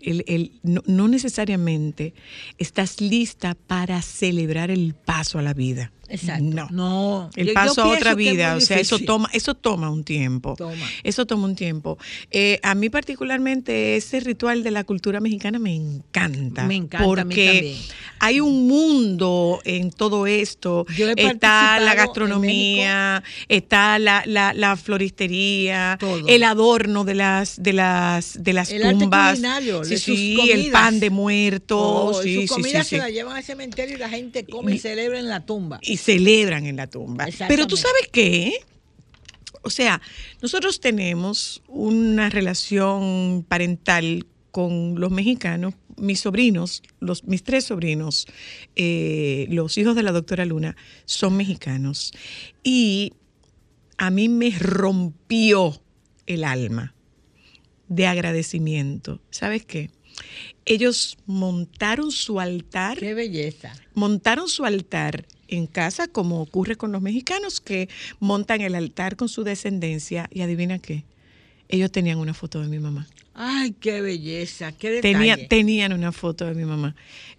[0.00, 2.14] el- el- no, no necesariamente
[2.58, 5.92] estás lista para celebrar el paso a la vida.
[6.10, 6.44] Exacto.
[6.44, 6.68] No.
[6.70, 7.30] No.
[7.36, 10.54] El Yo- yo paso a otra vida, o sea, eso toma, eso toma un tiempo.
[10.56, 10.86] Toma.
[11.04, 11.98] Eso toma un tiempo.
[12.30, 16.64] Eh, a mí particularmente ese ritual de la cultura mexicana me encanta.
[16.64, 17.76] Me encanta, Porque
[18.18, 20.84] hay un mundo en todo esto.
[20.96, 26.26] Yo he Está la gastronomía, está la, la, la floristería, Todo.
[26.26, 29.38] el adorno de las, de las, de las El arte tumbas.
[29.38, 29.44] sí,
[29.90, 30.58] de sus sí, comidas.
[30.58, 31.78] el pan de muertos.
[32.16, 33.00] Oh, sí, su sí, comida sí, se sí.
[33.00, 35.78] la llevan al cementerio y la gente come y, Y- celebra en la tumba.
[35.82, 37.26] y celebran en la tumba.
[37.48, 38.54] Pero tú sabes qué?
[39.62, 40.00] O sea,
[40.40, 48.26] nosotros tenemos una relación parental con los mexicanos, mis sobrinos, los, mis tres sobrinos,
[48.74, 52.12] eh, los hijos de la doctora Luna, son mexicanos.
[52.64, 53.12] Y
[53.98, 55.80] a mí me rompió
[56.26, 56.94] el alma
[57.88, 59.20] de agradecimiento.
[59.30, 59.90] ¿Sabes qué?
[60.64, 62.98] Ellos montaron su altar.
[62.98, 63.72] Qué belleza.
[63.94, 69.28] Montaron su altar en casa, como ocurre con los mexicanos, que montan el altar con
[69.28, 70.28] su descendencia.
[70.32, 71.04] Y adivina qué,
[71.68, 73.06] ellos tenían una foto de mi mamá.
[73.34, 75.14] Ay, qué belleza, qué detalle.
[75.14, 76.94] Tenía- tenían una foto de mi mamá,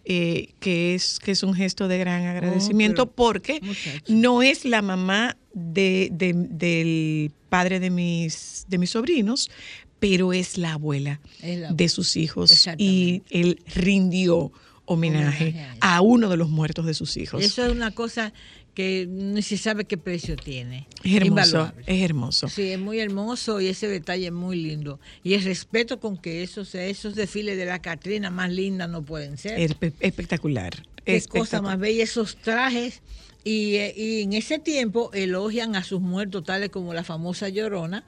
[0.06, 3.62] eh, que, es, que es un gesto de gran agradecimiento Oh, porque
[4.08, 9.52] no es la mamá de, de- del padre de mis, de mis sobrinos,
[10.00, 14.52] pero es la abuela Es la- de sus hijos y él rindió
[14.93, 17.43] homenaje a uno de los muertos de sus hijos.
[17.43, 18.34] Eso es una cosa
[18.73, 20.88] que no se sabe qué precio tiene.
[21.04, 21.25] es hermoso,
[21.58, 21.84] Invaluable.
[21.88, 22.47] es hermoso.
[22.47, 24.99] Sí, es muy hermoso y ese detalle es muy lindo.
[25.23, 29.38] Y el respeto con que esos, esos desfiles de la Catrina más lindas no pueden
[29.38, 29.60] ser.
[29.60, 30.86] Espe- espectacular.
[31.04, 33.01] Qué cosa más bella esos trajes.
[33.43, 38.04] Y, eh, y en ese tiempo elogian a sus muertos, tales como la famosa Llorona,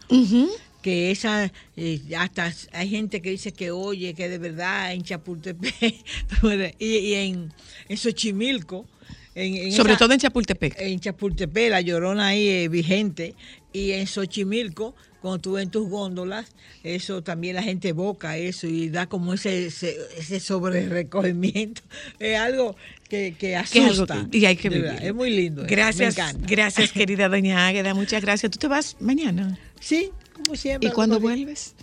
[0.84, 5.96] que esa, eh, hasta hay gente que dice que oye, que de verdad en Chapultepec
[6.80, 7.52] y, y en,
[7.90, 8.86] en Xochimilco.
[9.34, 10.76] en- en Sobre esa- todo en Chapultepec.
[10.80, 13.34] en Chapultepec, la llorona ahí eh, vigente,
[13.72, 16.48] y en Xochimilco, cuando tú ves en tus góndolas,
[16.84, 21.82] eso también la gente evoca eso y da como ese, ese, ese sobre recogimiento.
[22.20, 22.76] Es algo
[23.10, 24.28] que, que Que es algo asusta.
[24.30, 24.94] que- y hay que vivir.
[25.02, 25.62] Es muy lindo.
[25.66, 27.94] eso, Gracias, Me gracias, querida doña Águeda.
[27.94, 28.52] Muchas gracias.
[28.52, 29.58] ¿Tú te vas mañana?
[29.80, 30.12] Sí,
[30.44, 30.90] como siempre.
[30.90, 31.76] ¿Y cuándo vuelves?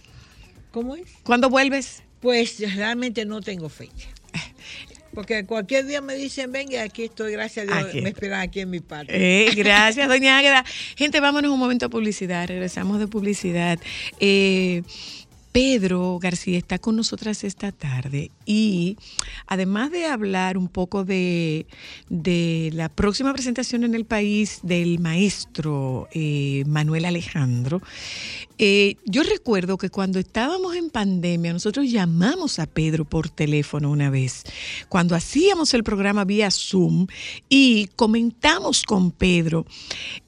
[0.71, 1.09] ¿Cómo es?
[1.23, 2.03] ¿Cuándo vuelves?
[2.21, 4.09] Pues realmente no tengo fecha.
[5.15, 8.71] Porque cualquier día me dicen, venga, aquí estoy, gracias a Dios, me esperan aquí en
[8.71, 9.13] mi patio.
[9.13, 10.65] Eh, gracias, doña Águeda.
[10.97, 12.47] Gente, vámonos un momento a publicidad.
[12.47, 13.81] Regresamos de publicidad.
[14.21, 14.83] Eh,
[15.53, 18.97] Pedro García está con nosotras esta tarde y
[19.49, 21.67] además de hablar un poco de,
[22.09, 27.83] de la próxima presentación en el país del maestro eh, Manuel Alejandro,
[28.63, 34.11] eh, yo recuerdo que cuando estábamos en pandemia, nosotros llamamos a Pedro por teléfono una
[34.11, 34.45] vez,
[34.91, 37.07] cuando hacíamos el programa vía Zoom
[37.49, 39.65] y comentamos con Pedro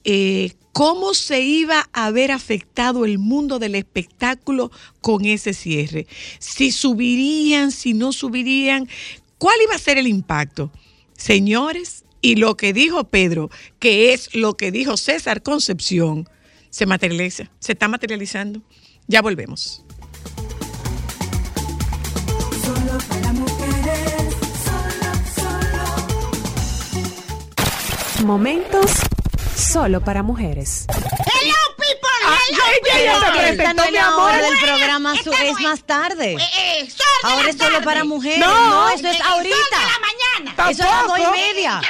[0.03, 6.07] eh, cómo se iba a ver afectado el mundo del espectáculo con ese cierre.
[6.39, 8.89] Si subirían, si no subirían,
[9.37, 10.71] ¿cuál iba a ser el impacto?
[11.15, 16.27] Señores, y lo que dijo Pedro, que es lo que dijo César Concepción,
[16.73, 18.61] se materializa, se está materializando.
[19.07, 19.83] Ya volvemos.
[22.65, 24.33] Solo para mujeres,
[24.65, 25.83] solo, solo.
[28.25, 28.91] Momentos
[29.55, 30.87] solo para mujeres.
[30.89, 32.09] Hello, people.
[32.25, 33.03] Ah, Hello, se people.
[33.37, 34.21] presentó, Esta no es mi la amor.
[34.23, 36.33] hora del Bueno, programa, su- es más tarde.
[36.33, 36.37] Eh,
[36.79, 37.85] eh, sol de Ahora la es solo tarde.
[37.85, 38.39] para mujeres.
[38.39, 39.55] No, No, eso eh, es ahorita.
[39.55, 40.55] Sol de la mañana.
[40.71, 41.37] Eso es a las dos y Tampoco.
[41.37, 41.81] media.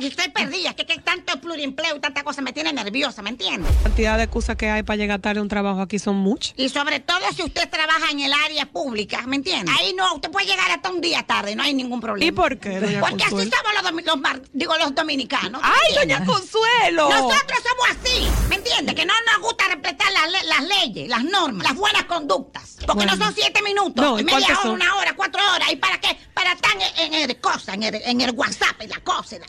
[0.00, 3.74] Estoy perdida, que, que tanto pluriempleo y tanta cosa me tiene nerviosa, ¿me entiendes?
[3.76, 6.54] La cantidad de excusas que hay para llegar tarde a un trabajo aquí son muchas.
[6.56, 9.70] Y sobre todo si usted trabaja en el área pública, ¿me entiende?
[9.78, 12.26] Ahí no, usted puede llegar hasta un día tarde, no hay ningún problema.
[12.28, 15.60] ¿Y por qué, doña Porque así somos los, los digo, los dominicanos.
[15.62, 17.08] ¿me ¡Ay, doña Consuelo!
[17.10, 18.94] Nosotros somos así, ¿me entiende?
[18.94, 22.76] Que no nos gusta respetar las, las leyes, las normas, las buenas conductas.
[22.86, 23.16] Porque Bueno.
[23.16, 24.70] no son siete minutos, No, ¿y media hora, son?
[24.72, 25.70] una hora, cuatro horas.
[25.72, 26.18] ¿Y para qué?
[26.34, 29.42] Para estar en, en el cosa, en el, en el WhatsApp, en la cosa, en
[29.42, 29.48] la-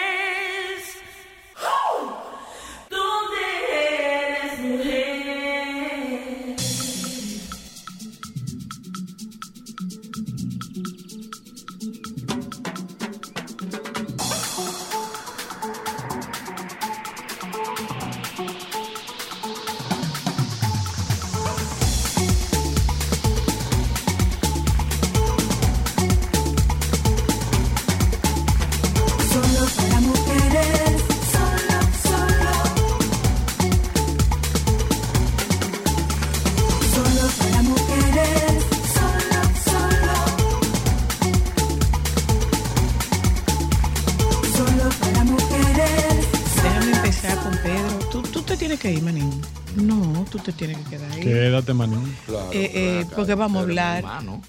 [53.27, 54.03] Porque vamos a hablar,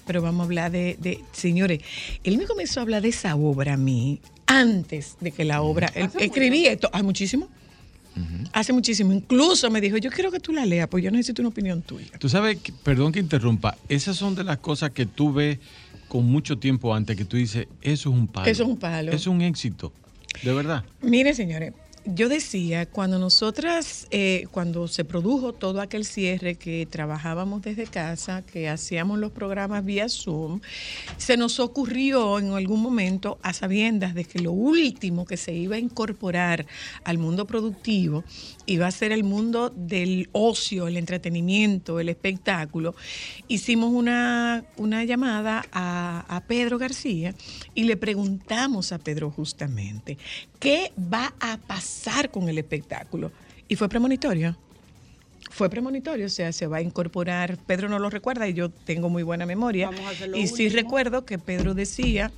[0.05, 1.79] pero vamos a hablar de, de- señores,
[2.23, 5.87] él me comenzó a hablar de esa obra a mí antes de que la obra,
[5.95, 7.47] él, escribí esto, hace muchísimo,
[8.51, 11.49] hace muchísimo, incluso me dijo, yo quiero que tú la leas, pues yo necesito una
[11.49, 12.11] opinión tuya.
[12.19, 15.57] Tú sabes, que- perdón que interrumpa, esas son de las cosas que tú ves
[16.07, 18.47] con mucho tiempo antes que tú dices, eso es un palo.
[18.51, 19.09] Eso es un palo.
[19.11, 19.91] Eso es un éxito.
[20.43, 20.83] De verdad.
[21.01, 21.73] Mire, señores,
[22.05, 28.41] yo decía, cuando nosotras, eh, cuando se produjo todo aquel cierre que trabajábamos desde casa,
[28.41, 30.59] que hacíamos los programas vía Zoom,
[31.17, 35.77] se nos ocurrió en algún momento, a sabiendas de que lo último que se iba
[35.77, 36.65] a incorporar
[37.05, 38.23] al mundo productivo
[38.65, 42.95] iba a ser el mundo del ocio, el entretenimiento, el espectáculo,
[43.47, 47.35] hicimos una, una llamada a, a Pedro García
[47.75, 50.17] y le preguntamos a Pedro justamente,
[50.59, 53.31] ¿qué va a pasar con el espectáculo?
[53.67, 54.57] Y fue premonitorio.
[55.51, 59.09] Fue premonitorio, o sea, se va a incorporar, Pedro no lo recuerda y yo tengo
[59.09, 59.91] muy buena memoria.
[59.91, 60.81] Vamos a y sí último.
[60.81, 62.31] recuerdo que Pedro decía,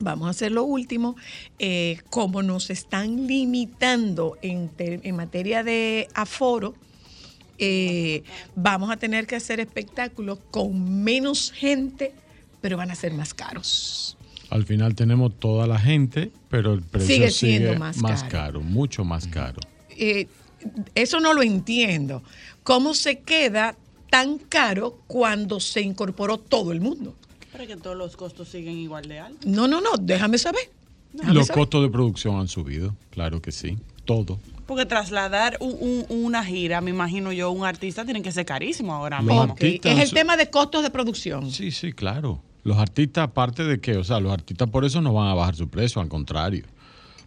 [0.00, 1.14] vamos a hacer lo último,
[1.58, 6.74] eh, como nos están limitando en, ter- en materia de aforo,
[7.58, 8.22] eh,
[8.56, 12.12] vamos a tener que hacer espectáculos con menos gente,
[12.60, 14.16] pero van a ser más caros.
[14.48, 18.30] Al final tenemos toda la gente, pero el precio Sigue sigue, siendo más más, caro.
[18.32, 18.60] caro.
[18.62, 19.60] mucho más caro.
[19.90, 20.26] Eh,
[20.94, 22.22] eso no lo entiendo.
[22.64, 23.76] ¿Cómo se queda
[24.10, 27.14] tan caro cuando se incorporó todo el mundo?
[27.66, 29.46] Que todos los costos siguen igual de altos.
[29.46, 30.62] No, no, no, déjame saber.
[31.12, 31.60] Déjame Los saber.
[31.60, 34.38] costos de producción han subido, claro que sí, todo.
[34.66, 38.94] Porque trasladar un- un- una gira, me imagino yo, un artista tiene que ser carísimo
[38.94, 39.42] ahora Los mismo.
[39.42, 41.50] artistas Es el tema de costos de producción.
[41.50, 42.40] Sí, sí, claro.
[42.62, 45.56] Los artistas, aparte de que, o sea, los artistas por eso no van a bajar
[45.56, 46.64] su precio, al contrario.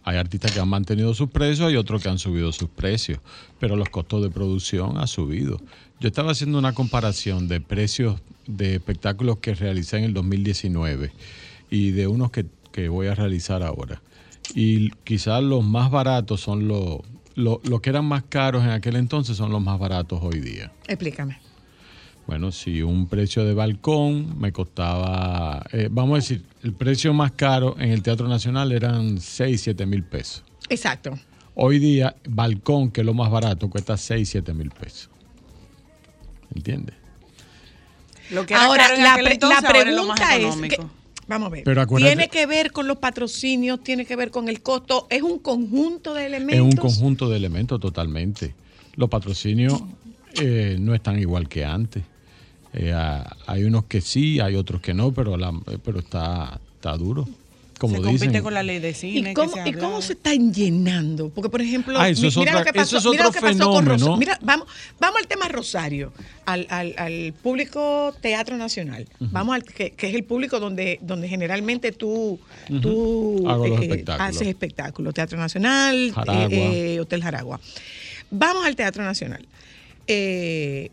[0.04, 3.20] Hay artistas que han mantenido sus precios y otros que han subido sus precios,
[3.58, 5.60] pero los costos de producción han subido.
[5.98, 11.10] Yo estaba haciendo una comparación de precios de espectáculos que realicé en el 2019
[11.70, 14.02] y de unos que, que voy a realizar ahora.
[14.54, 16.98] Y quizás los más baratos son los,
[17.34, 20.70] los, los que eran más caros en aquel entonces son los más baratos hoy día.
[20.86, 21.38] Explícame.
[22.26, 27.32] Bueno, si un precio de balcón me costaba, eh, vamos a decir, el precio más
[27.32, 30.42] caro en el Teatro Nacional eran 6, 7 mil pesos.
[30.70, 31.18] Exacto.
[31.54, 35.10] Hoy día, balcón, que es lo más barato, cuesta 6, 7 mil pesos.
[36.54, 36.94] ¿Entiendes?
[38.30, 40.20] Lo que era Ahora, caro en la, aquel pre- entonces, la ahora es lo más
[40.20, 40.86] pregunta es, que-
[41.28, 44.48] vamos a ver, Pero acuérdate- tiene que ver con los patrocinios, tiene que ver con
[44.48, 46.64] el costo, es un conjunto de Es elementos.
[46.64, 48.54] un conjunto de elementos totalmente.
[48.94, 49.82] Los patrocinios
[50.40, 52.02] eh, no están igual que antes.
[52.74, 52.92] Eh,
[53.46, 55.52] hay unos que sí, hay otros que no, pero, la,
[55.84, 57.28] pero está, está duro.
[57.78, 58.18] Como se dicen.
[58.28, 59.18] compite con la ley de cine.
[59.18, 61.28] ¿Y que cómo, se ¿Y cómo se están llenando?
[61.30, 63.32] Porque, por ejemplo, Ah, eso mi- es mira otra- lo que pasó, es mira lo
[63.32, 63.84] que pasó con.
[63.86, 64.16] Rosario.
[64.16, 64.68] Mira, vamos,
[65.00, 66.12] vamos al tema Rosario,
[66.46, 69.06] al, al- al público Teatro Nacional.
[69.18, 72.38] Vamos al que, que es el público donde, donde generalmente tú,
[72.80, 74.28] tú Hago los eh, espectáculos.
[74.36, 75.12] haces espectáculos.
[75.14, 76.44] Teatro Nacional, Jaragua.
[76.50, 77.60] eh, eh, Hotel Jaragua.
[78.30, 79.44] Vamos al Teatro Nacional.
[80.06, 80.90] Eh,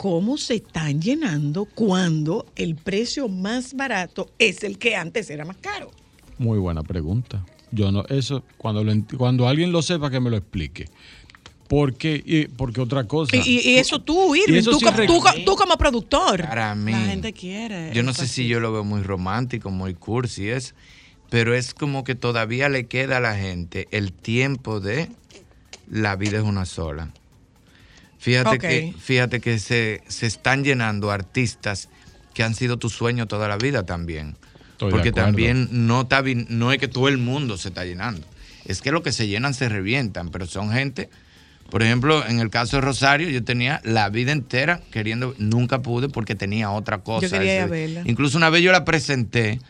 [0.00, 5.58] ¿Cómo se están llenando cuando el precio más barato es el que antes era más
[5.58, 5.90] caro?
[6.38, 7.44] Muy buena pregunta.
[7.70, 10.88] Yo no, eso, cuando, lo cuando alguien lo sepa, que me lo explique.
[11.68, 13.36] Porque, y- porque otra cosa.
[13.44, 14.86] Y, eso tú, Y Irving, eso tú, sí
[15.44, 16.40] tú como productor.
[16.40, 16.92] Para mí.
[16.92, 17.92] La gente quiere.
[17.92, 20.74] Yo no sé si yo lo veo muy romántico, muy cursi, es,
[21.28, 25.10] pero es como que todavía le queda a la gente el tiempo de
[25.90, 27.12] la vida es una sola.
[28.20, 31.88] Fíjate que, fíjate que se, se están llenando artistas
[32.34, 34.36] que han sido tu sueño toda la vida también.
[34.72, 38.26] Estoy Porque también no, está, no es que todo el mundo se está llenando.
[38.64, 41.10] Es que lo que se llenan se revientan, pero son gente.
[41.70, 46.08] Por ejemplo, en el caso de Rosario, yo tenía la vida entera queriendo, nunca pude
[46.08, 47.26] porque tenía otra cosa.
[47.26, 48.02] Yo quería verla.
[48.04, 49.60] Incluso una vez yo la presenté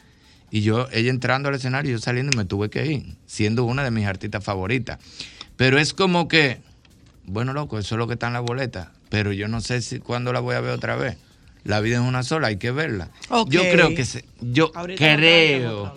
[0.51, 3.85] y yo, ella entrando al escenario, yo saliendo y me tuve que ir, siendo una
[3.85, 4.99] de mis artistas favoritas.
[5.57, 6.61] Pero es como que,
[7.27, 9.99] bueno, loco, eso es lo que está en la boleta, pero yo no sé si
[10.01, 11.17] cuándo la voy a ver otra vez.
[11.65, 13.11] La vida es una sola, hay que verla.
[13.49, 15.95] Yo creo que se- yo Ahorita creo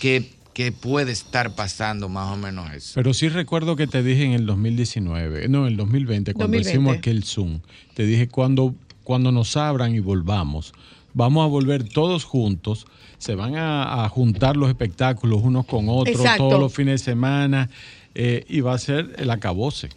[0.00, 2.92] que, que puede estar pasando más o menos eso.
[2.94, 6.70] Pero sí recuerdo que te dije en el 2019, no, en el 2020, cuando 2020.
[6.70, 7.60] hicimos aquel Zoom,
[7.94, 10.72] te dije cuando, cuando nos abran y volvamos,
[11.12, 12.86] vamos a volver todos juntos,
[13.18, 16.48] se van a, a juntar los espectáculos unos con otros Exacto.
[16.48, 17.68] todos los fines de semana
[18.14, 19.88] eh, y va a ser el acabose.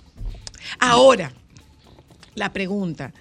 [0.80, 1.34] Ahora,
[2.36, 3.14] la pregunta,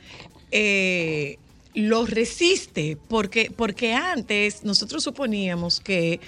[0.51, 1.39] eh,
[1.75, 2.99] ¿lo resiste?
[3.09, 6.21] Porque, porque antes nosotros suponíamos que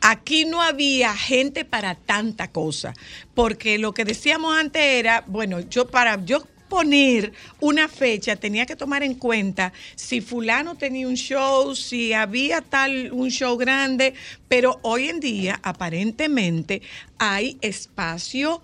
[0.00, 2.94] aquí no había gente para tanta cosa,
[3.34, 8.76] porque lo que decíamos antes era, bueno, yo para yo poner una fecha tenía que
[8.76, 14.14] tomar en cuenta si fulano tenía un show, si había tal un show grande,
[14.48, 16.80] pero hoy en día aparentemente
[17.18, 18.62] hay espacio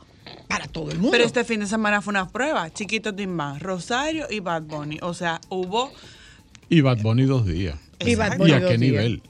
[0.48, 1.12] para todo el mundo.
[1.12, 2.70] Pero este fin de semana fue una prueba.
[2.72, 4.98] Chiquito Timbán, Rosario y Bad Bunny.
[5.02, 5.92] O sea, hubo.
[6.68, 7.78] Y Bad Bunny dos días.
[8.00, 8.92] Y Bad ¿Y Bunny a dos qué días.
[8.92, 9.22] nivel?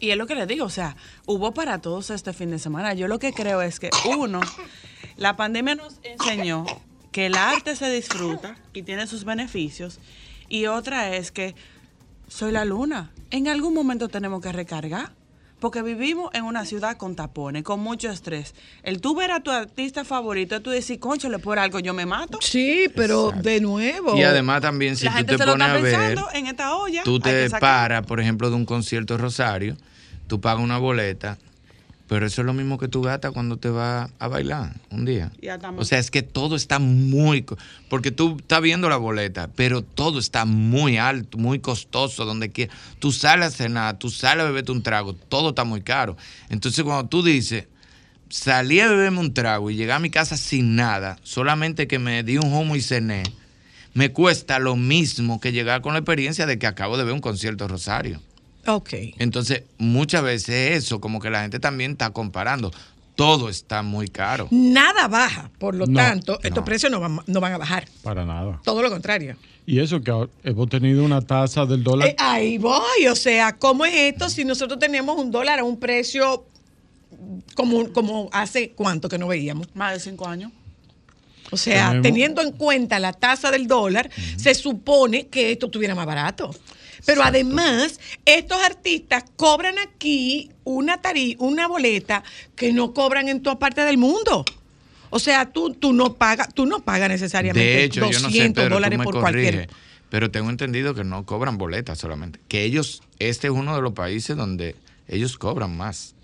[0.00, 0.96] Y es lo que les digo, o sea,
[1.26, 2.92] hubo para todos este fin de semana.
[2.92, 4.40] Yo lo que creo es que, uno,
[5.16, 6.64] la pandemia nos enseñó
[7.12, 10.00] que el arte se disfruta y tiene sus beneficios.
[10.48, 11.54] Y otra es que
[12.26, 13.12] soy la luna.
[13.30, 15.12] En algún momento tenemos que recargar.
[15.62, 18.52] Porque vivimos en una ciudad con tapones, con mucho estrés.
[18.82, 22.38] El tú ver a tu artista favorito, tú decir, conchole, por algo yo me mato.
[22.40, 24.16] Sí, pero de nuevo.
[24.16, 26.28] Y además también si la tú gente te se lo pones está a ver, pensando
[26.34, 27.02] en esta olla.
[27.04, 29.76] tú te paras, por ejemplo, de un concierto Rosario,
[30.26, 31.38] tú pagas una boleta,
[32.08, 35.32] pero eso es lo mismo que tú gastas cuando te vas a bailar un día.
[35.76, 37.44] O sea, es que todo está muy...
[37.88, 42.76] Porque tú estás viendo la boleta, pero todo está muy alto, muy costoso, donde quieras.
[42.98, 46.16] Tú sales a cenar, tú sales a beberte un trago, todo está muy caro.
[46.50, 47.66] Entonces, cuando tú dices,
[48.28, 52.22] salí a beberme un trago y llegué a mi casa sin nada, solamente que me
[52.22, 53.22] di un humo y cené,
[53.94, 57.20] me cuesta lo mismo que llegar con la experiencia de que acabo de ver un
[57.20, 58.20] concierto de Rosario.
[58.66, 58.90] Ok.
[59.18, 62.70] Entonces, muchas veces eso, como que la gente también está comparando.
[63.14, 64.48] todo está muy caro.
[64.50, 66.64] Nada baja, por lo No, tanto, estos no.
[66.64, 67.86] precios no van, no van a bajar.
[68.02, 68.58] Para nada.
[68.64, 69.36] Todo lo contrario.
[69.66, 72.08] Y eso que ahora hemos tenido una tasa del dólar.
[72.08, 75.78] Eh, ahí voy, o sea, ¿cómo es esto si nosotros teníamos un dólar a un
[75.78, 76.46] precio
[77.54, 79.68] como, como hace cuánto que no veíamos?
[79.74, 80.50] Más de cinco años.
[81.50, 85.94] O sea, Tenemos- teniendo en cuenta la tasa del dólar, se supone que esto estuviera
[85.94, 86.50] más barato.
[87.04, 92.22] Pero además, estos artistas cobran aquí una tari una boleta
[92.56, 94.44] que no cobran en toda parte del mundo.
[95.10, 98.32] O sea, tú, tú no pagas, tú no pagas necesariamente De hecho, 200 yo no
[98.32, 99.70] sé, Pedro, dólares por corrige, cualquier.
[100.08, 102.40] pero tengo entendido que no cobran boletas solamente.
[102.48, 104.74] Que ellos, este es uno de los países donde
[105.08, 106.14] ellos cobran más.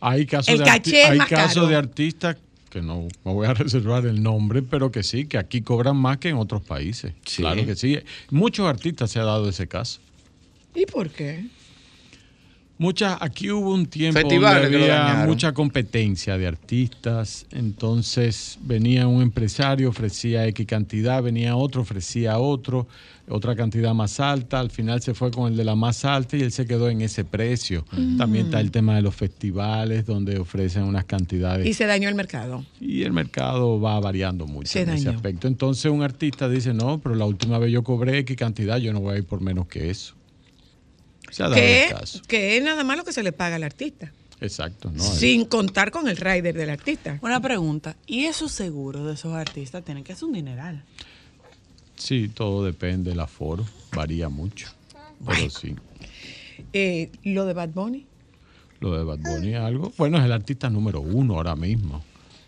[0.00, 2.36] Hay casos, El de, arti- hay casos de artistas
[2.76, 6.18] que no me voy a reservar el nombre, pero que sí, que aquí cobran más
[6.18, 7.14] que en otros países.
[7.36, 7.98] Claro que sí.
[8.30, 10.00] Muchos artistas se ha dado ese caso.
[10.74, 11.46] ¿Y por qué?
[12.78, 19.22] Muchas, aquí hubo un tiempo Festivales donde había mucha competencia de artistas, entonces venía un
[19.22, 22.86] empresario, ofrecía X cantidad, venía otro, ofrecía otro,
[23.28, 26.42] otra cantidad más alta, al final se fue con el de la más alta y
[26.42, 27.84] él se quedó en ese precio.
[28.16, 32.14] También está el tema de los festivales donde ofrecen unas cantidades Y se dañó el
[32.14, 32.64] mercado.
[32.80, 35.16] y el mercado va variando mucho Se en ese dañó.
[35.16, 35.48] aspecto.
[35.48, 39.00] Entonces un artista dice, no, pero la última vez yo cobré X cantidad, yo no
[39.00, 40.14] voy a ir por menos que eso.
[41.30, 42.22] Se ha dado Que, el caso.
[42.28, 44.12] que es nada más lo que se le paga al artista.
[44.40, 44.92] Exacto.
[44.94, 45.02] ¿no?
[45.02, 47.18] Sin contar con el rider del artista.
[47.22, 47.96] Una pregunta.
[48.06, 50.84] ¿Y esos seguros de esos artistas tienen que ser un dineral?
[51.96, 54.68] Sí, todo depende del aforo, varía mucho.
[55.26, 55.74] Pero sí,
[56.72, 58.06] Eh, lo de Bad Bunny.
[58.80, 59.92] lo de Bad Bunny es algo.
[59.96, 62.02] Bueno, es el artista número uno ahora mismo.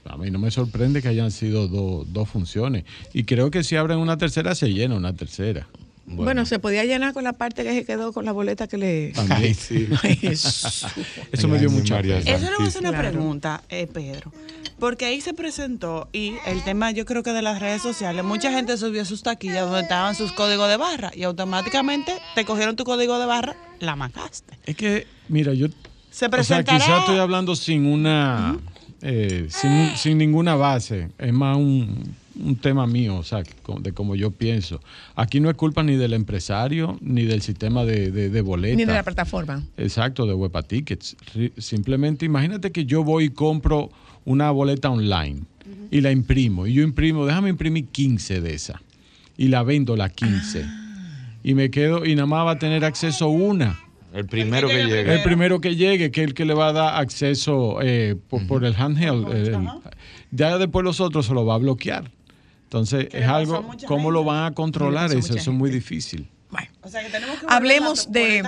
[0.05, 2.85] A mí no me sorprende que hayan sido do- dos funciones.
[3.13, 5.67] Y creo que si abren una tercera, se llena una tercera.
[6.11, 6.47] Bueno.
[6.47, 9.13] se podía llenar con la parte que se quedó con la boleta que le.
[9.13, 9.43] También.
[9.43, 9.87] Ay, sí.
[11.33, 12.01] Eso me dio mucha.
[12.01, 12.07] Eso
[12.39, 14.33] le voy a hacer una pregunta, eh, Pedro.
[14.79, 18.53] Porque ahí se presentó y el tema, yo creo que de las redes sociales, mucha
[18.53, 22.85] gente subió sus taquillas donde estaban sus códigos de barra y automáticamente te cogieron tu
[22.85, 24.55] código de barra, la macaste.
[24.67, 25.67] Es que, mira, yo.
[26.11, 28.57] Se O sea, quizás estoy hablando sin una.
[29.03, 31.11] eh, sin, sin ninguna base.
[31.19, 33.43] Es más un, un tema mío, o sea,
[33.81, 34.81] de cómo yo pienso.
[35.17, 38.77] Aquí no es culpa ni del empresario, ni del sistema de, de, de boleta.
[38.77, 39.63] Ni de la plataforma.
[39.77, 41.17] Exacto, de Huepa Tickets.
[41.59, 43.91] Simplemente imagínate que yo voy y compro
[44.29, 45.41] una boleta online
[45.91, 46.67] y la imprimo.
[46.67, 48.81] Y yo imprimo, déjame imprimir 15 de esas.
[49.37, 50.65] Y la vendo las 15.
[51.43, 53.79] Y me quedo, y nada más va a tener acceso una.
[54.13, 55.15] El primero que llegue.
[55.15, 58.47] El primero que llegue, que es el que le va a dar acceso eh, por,
[58.47, 59.29] por el handheld.
[59.33, 59.69] el- el-
[60.31, 62.11] ya después los otros se lo va a bloquear.
[62.65, 65.35] Entonces, es algo, ¿cómo lo van a controlar eso?
[65.37, 66.29] Eso es muy difícil.
[66.83, 68.43] O sea, que tenemos que volver Hablemos de.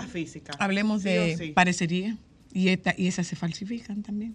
[0.58, 1.52] Hablemos Sí de o sí.
[1.52, 2.16] parecería.
[2.52, 4.34] Y, esta, y esas se falsifican también.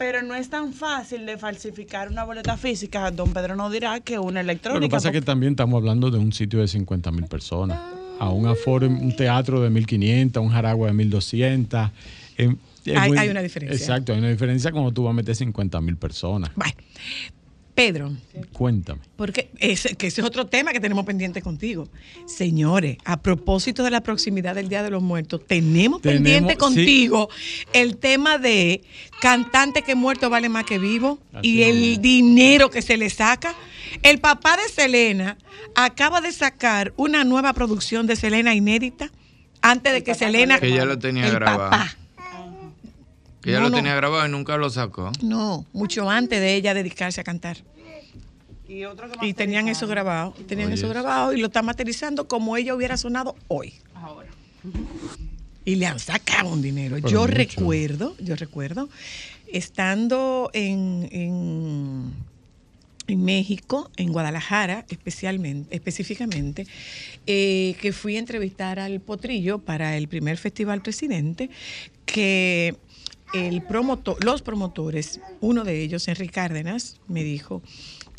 [0.00, 3.10] Pero no es tan fácil de falsificar una boleta física.
[3.10, 4.80] Don Pedro no dirá que una electrónica.
[4.80, 7.78] Lo que pasa es que también estamos hablando de un sitio de 50 mil personas.
[8.18, 11.92] A un aforo, un teatro de 1.500, un jaragua de 1.200.
[12.38, 13.76] em, es Hay- hay una diferencia.
[13.76, 16.50] Exacto, hay una diferencia cuando tú vas a meter 50 mil personas.
[17.80, 18.12] Pedro,
[18.52, 19.00] Cuéntame.
[19.16, 21.88] porque ese, que ese es otro tema que tenemos pendiente contigo.
[22.26, 26.58] Señores, a propósito de la proximidad del Día de los Muertos, tenemos, Tenemos, pendiente sí.
[26.58, 27.30] contigo
[27.72, 28.82] el tema de
[29.22, 33.54] cantante que muerto vale más que vivo y el dinero que se le saca.
[34.02, 35.38] El papá de Selena
[35.74, 39.10] acaba de sacar una nueva producción de Selena inédita
[39.62, 40.60] antes de que Selena...
[40.60, 41.70] Que ya lo tenía el grabado.
[41.70, 41.96] papá.
[43.42, 43.76] Que ya No, lo no.
[43.76, 45.10] tenía grabado y nunca lo sacó.
[45.22, 47.58] No, mucho antes de ella dedicarse a cantar.
[48.68, 52.28] Y, otro Y tenían eso grabado, y tenían Oye, eso grabado y lo están materializando
[52.28, 53.74] como ella hubiera sonado hoy.
[53.94, 54.28] Ahora.
[55.64, 56.94] Y le han sacado un dinero.
[56.96, 57.32] Pero yo mucho.
[57.34, 58.88] recuerdo, yo recuerdo,
[59.52, 62.12] estando en, en,
[63.08, 66.66] en México, en Guadalajara especialmente, específicamente,
[67.26, 71.50] eh, que fui a entrevistar al Potrillo para el primer Festival Presidente,
[72.06, 72.76] que
[73.32, 77.62] el promotor, los promotores, uno de ellos, Enrique Cárdenas, me dijo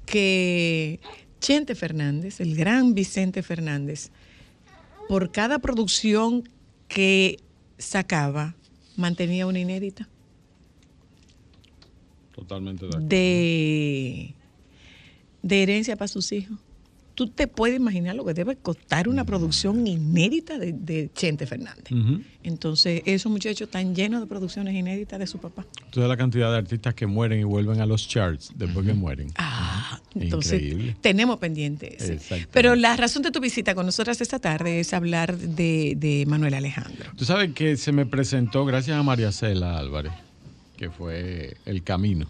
[0.05, 0.99] que
[1.39, 4.11] Chente Fernández, el gran Vicente Fernández,
[5.07, 6.47] por cada producción
[6.87, 7.39] que
[7.77, 8.55] sacaba,
[8.95, 10.07] mantenía una inédita
[12.35, 13.07] Totalmente de acuerdo.
[13.07, 14.35] de,
[15.41, 16.57] de herencia para sus hijos.
[17.21, 21.85] Tú te puedes imaginar lo que debe costar una producción inédita de, de Chente Fernández.
[22.41, 25.63] Entonces, esos muchachos están llenos de producciones inéditas de su papá.
[25.93, 29.27] Sabes la cantidad de artistas que mueren y vuelven a los charts después que mueren.
[29.35, 30.95] Ah, Entonces, Increíble.
[30.99, 31.93] tenemos pendiente.
[31.93, 32.49] Exactamente.
[32.51, 36.55] Pero la razón de tu visita con nosotras esta tarde es hablar de, de Manuel
[36.55, 37.05] Alejandro.
[37.15, 40.13] Tú sabes que se me presentó gracias a María Cela Álvarez,
[40.75, 42.25] que fue El Camino.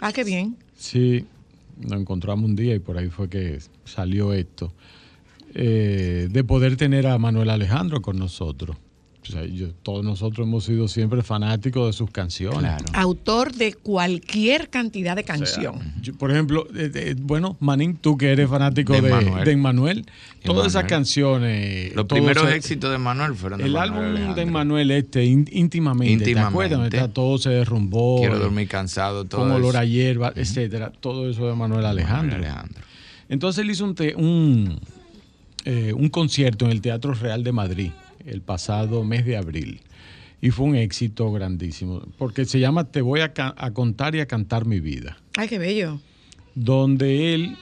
[0.00, 0.56] Ah, qué bien.
[0.78, 1.26] Sí,
[1.80, 4.72] nos encontramos un día y por ahí fue que salió esto.
[5.54, 8.76] Eh, de poder tener a Manuel Alejandro con nosotros.
[9.28, 12.72] O sea, yo- todos nosotros hemos sido siempre fanáticos de sus canciones.
[12.94, 15.80] Autor de cualquier cantidad de canción.
[16.00, 19.48] Yo, por ejemplo, eh, eh, bueno, Manín, tú que eres fanático De de, Emmanuel.
[19.48, 20.06] Emmanuel,
[20.44, 20.88] todas esas Emmanuel.
[20.88, 21.94] canciones.
[21.94, 24.42] Los primeros éxitos de Manuel fueron de El Manuel álbum de.
[24.42, 26.74] Emmanuel este, ín- íntimamente, ¿te Íntimamente.
[26.74, 26.94] acuerdas?
[26.94, 28.18] Está todo se derrumbó.
[28.20, 30.90] Quiero dormir cansado, todo Con olor a hierba, etcétera.
[31.00, 32.36] Todo eso de Manuel Alejandro.
[32.36, 32.80] Alejandro.
[33.28, 34.80] Entonces él hizo un, te- un,
[35.66, 37.90] eh, un concierto en el Teatro Real de Madrid
[38.28, 39.80] el pasado mes de abril.
[40.40, 43.32] Y fue un éxito grandísimo, porque se llama Te voy a,
[43.72, 46.00] contar y a cantar mi vida Ay, qué bello.
[46.54, 47.56] donde él,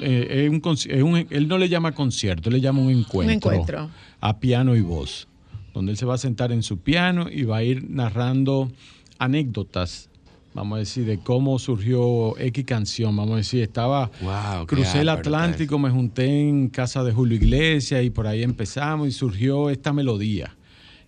[0.00, 0.62] eh, un
[1.04, 3.90] un- él no le llama concierto, le llama un encuentro, encuentro.
[4.20, 5.28] a piano y voz,
[5.74, 8.70] donde él se va a sentar en su piano y va a ir narrando
[9.18, 10.08] anécdotas,
[10.54, 15.08] vamos a decir, de cómo surgió X canción, vamos a decir, estaba, Wow, crucé el
[15.08, 19.92] Atlántico, me junté en casa de Julio Iglesias y por ahí empezamos y surgió esta
[19.92, 20.56] melodía.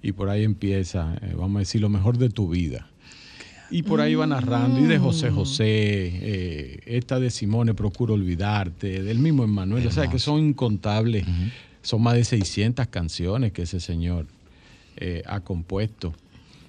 [0.02, 2.88] Y por ahí empieza, eh, vamos a decir, lo mejor de tu vida.
[3.70, 9.02] Y por ahí va narrando, y de José José, eh, esta de Simone, Procuro Olvidarte,
[9.02, 11.24] del mismo Emmanuel, o sea que son incontables,
[11.82, 14.26] son más de 600 canciones que ese señor
[14.96, 16.14] eh, ha compuesto.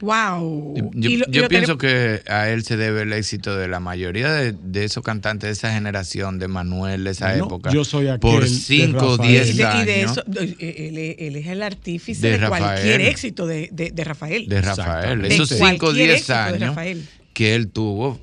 [0.01, 0.91] Wow.
[0.93, 4.83] Yo, lo- pienso que a él se debe el éxito de la mayoría de, de
[4.83, 7.71] esos cantantes de esa generación, de Manuel, de esa época.
[7.71, 9.29] yo soy aquel Por de 5 o Rafael.
[9.31, 9.81] 10 y de, años.
[9.81, 14.03] y de eso, él, él- él es el artífice De cualquier éxito de, de- de
[14.03, 14.47] Rafael.
[14.47, 15.25] de Rafael.
[15.25, 17.05] Esos 5 o cualquier 10 éxito de años Rafael.
[17.33, 18.19] que él tuvo,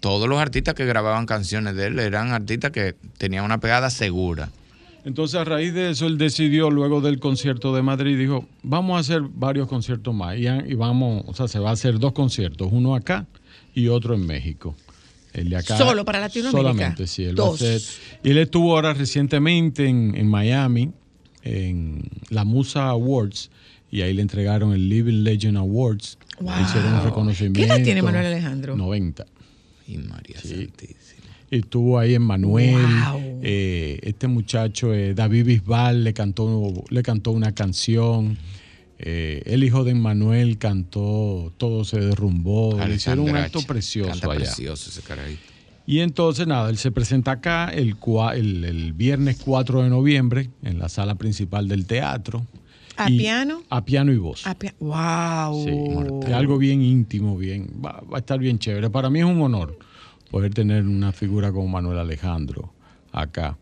[0.00, 4.48] todos los artistas que grababan canciones de él eran artistas que tenían una pegada segura.
[5.04, 9.00] Entonces a raíz de eso él decidió luego del concierto de Madrid, dijo, vamos a
[9.00, 12.68] hacer varios conciertos más y, y vamos, o sea, se va a hacer dos conciertos,
[12.70, 13.26] uno acá
[13.74, 14.74] y otro en México.
[15.32, 16.72] El de acá, Solo para Latinoamérica.
[16.72, 17.22] Solamente, sí.
[17.24, 17.62] Él va a Dos.
[17.62, 17.80] hacer-
[18.24, 20.90] y él estuvo ahora recientemente en, en Miami,
[21.44, 23.50] en la Musa Awards,
[23.92, 26.18] y ahí le entregaron el Living Legend Awards.
[26.40, 26.54] Le Wow.
[26.62, 27.60] hicieron un ¿Qué reconocimiento.
[27.74, 28.76] edad tiene Manuel Alejandro?
[28.76, 29.24] 90.
[29.86, 30.68] Y María Sí.
[31.50, 32.76] Estuvo ahí en Manuel.
[33.12, 33.40] Wow.
[33.42, 38.38] eh, este muchacho, eh, David Bisbal, le cantó, le cantó una canción.
[38.98, 42.78] eh, el hijo de Emmanuel cantó Todo se derrumbó.
[42.86, 44.40] Le hicieron un acto precioso Canta allá.
[44.40, 45.40] precioso ese carajito.
[45.86, 47.96] Y entonces, nada, él se presenta acá el,
[48.36, 52.46] el, el viernes 4 de noviembre en la sala principal del teatro.
[52.96, 53.62] ¿A Y- piano?
[53.70, 54.46] A piano y voz.
[54.46, 55.64] A wow.
[55.64, 58.88] Sí, es algo bien íntimo, bien, va, va a estar bien chévere.
[58.90, 59.76] Para mí es un honor
[60.30, 62.72] poder tener una figura como Manuel Alejandro
[63.12, 63.58] acá.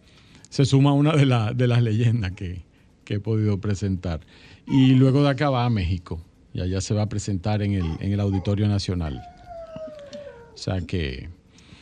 [0.51, 2.63] Se suma una de, la- de las leyendas que,
[3.05, 4.21] que he podido presentar.
[4.67, 7.85] Y luego de acá va a México y allá se va a presentar en el,
[8.01, 9.23] en el Auditorio Nacional.
[10.55, 11.29] O sea que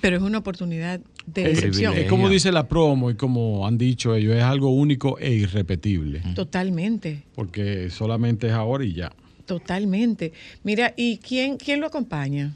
[0.01, 1.95] Pero es una oportunidad de es, excepción.
[1.97, 6.23] es como dice la promo y como han dicho ellos, es algo único e irrepetible.
[6.35, 9.13] Totalmente, Porque solamente es ahora y ya.
[9.47, 10.33] totalmente.
[10.65, 12.55] Mira, ¿y quién, quién lo acompaña?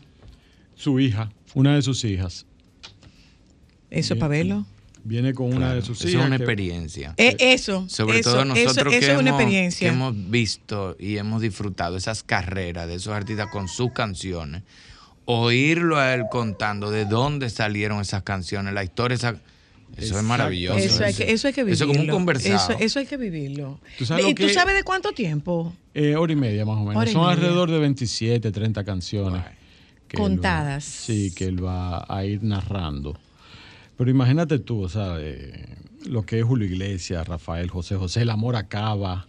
[0.81, 2.47] Su hija, una de sus hijas.
[3.91, 4.21] Eso, Bien.
[4.21, 4.67] Pabelo.
[5.03, 7.15] Viene con una de sus eso es una que- experiencia.
[7.17, 9.89] Eh, eso, Sobre eso, todo eso- nosotros eso que, es una hemos, experiencia.
[9.89, 14.63] que hemos visto y hemos disfrutado esas carreras de esos artistas con sus canciones,
[15.25, 19.41] oírlo a él contando de dónde salieron esas canciones, la historia, esa-
[19.97, 20.79] eso es maravilloso.
[20.79, 21.75] Eso hay, que, eso hay que vivirlo.
[21.75, 22.73] Eso es como un conversado.
[22.75, 23.81] Eso, eso hay que vivirlo.
[23.99, 25.75] ¿Tú sabes ¿Y lo tú sabes de cuánto tiempo?
[25.95, 27.09] Eh, hora y media más o menos.
[27.09, 27.33] Y Son media.
[27.35, 29.43] alrededor de 27, 30 canciones.
[30.11, 30.85] Que él va- Contadas.
[30.85, 33.17] sí, que él va a ir narrando.
[33.97, 38.31] Pero imagínate tú, o sea, eh, lo que es Julio Iglesias, Rafael, José José, El
[38.31, 39.27] Amor Acaba.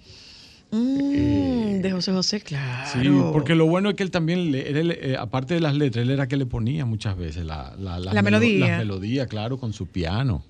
[0.72, 2.90] Mm, de José José, claro.
[2.92, 6.04] Sí, porque lo bueno es que él también, le- él, eh, aparte de las letras,
[6.04, 8.68] él era que le ponía muchas veces la, la, La melo- melodía.
[8.70, 10.44] Las melodías, claro, con su piano.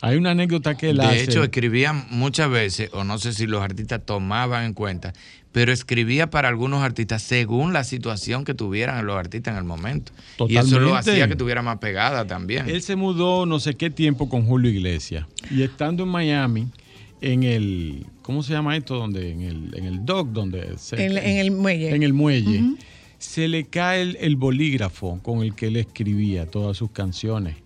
[0.00, 1.16] Hay una anécdota que él hace.
[1.16, 5.12] De hecho, escribía muchas veces, o no sé si los artistas tomaban en cuenta,
[5.50, 10.12] pero escribía para algunos artistas según la situación que tuvieran los artistas en el momento.
[10.46, 11.10] Y eso lo Totalmente.
[11.10, 12.68] hacía que tuviera más pegada también.
[12.68, 15.26] Él se mudó no sé qué tiempo con Julio Iglesias.
[15.50, 16.68] Y estando en Miami,
[17.20, 18.94] en el, ¿cómo se llama esto?
[18.96, 21.92] Donde, en el, en el dock, donde se- En, en el muelle.
[21.92, 22.62] en el muelle,
[23.18, 27.56] se le cae el, el bolígrafo con el que él escribía todas sus canciones.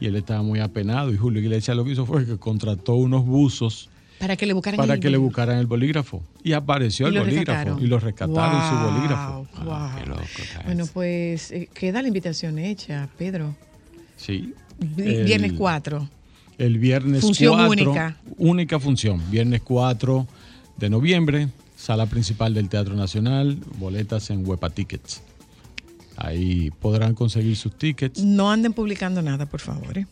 [0.00, 1.12] Y él estaba muy apenado.
[1.12, 3.88] Y Julio Iglesias lo que hizo fue que contrató unos buzos
[4.18, 6.22] Para que le buscaran para el- que le buscaran el bolígrafo.
[6.44, 7.46] Y apareció Y el bolígrafo.
[7.52, 7.82] rescataron.
[7.82, 9.46] Y lo rescataron su bolígrafo.
[9.64, 9.72] wow.
[9.72, 10.22] Ah, qué loco
[10.64, 13.54] Bueno, pues eh, queda la invitación hecha, Pedro.
[14.16, 14.54] Sí.
[14.96, 16.08] El- Viernes 4.
[16.58, 18.16] El viernes Función 4, única.
[18.36, 19.22] Única función.
[19.30, 20.26] Viernes 4
[20.76, 25.22] de noviembre, sala principal del Teatro Nacional, boletas en Huepa Tickets.
[26.20, 28.22] Ahí podrán conseguir sus tickets.
[28.22, 29.96] No anden publicando nada, por favor.
[29.96, 30.06] ¿eh?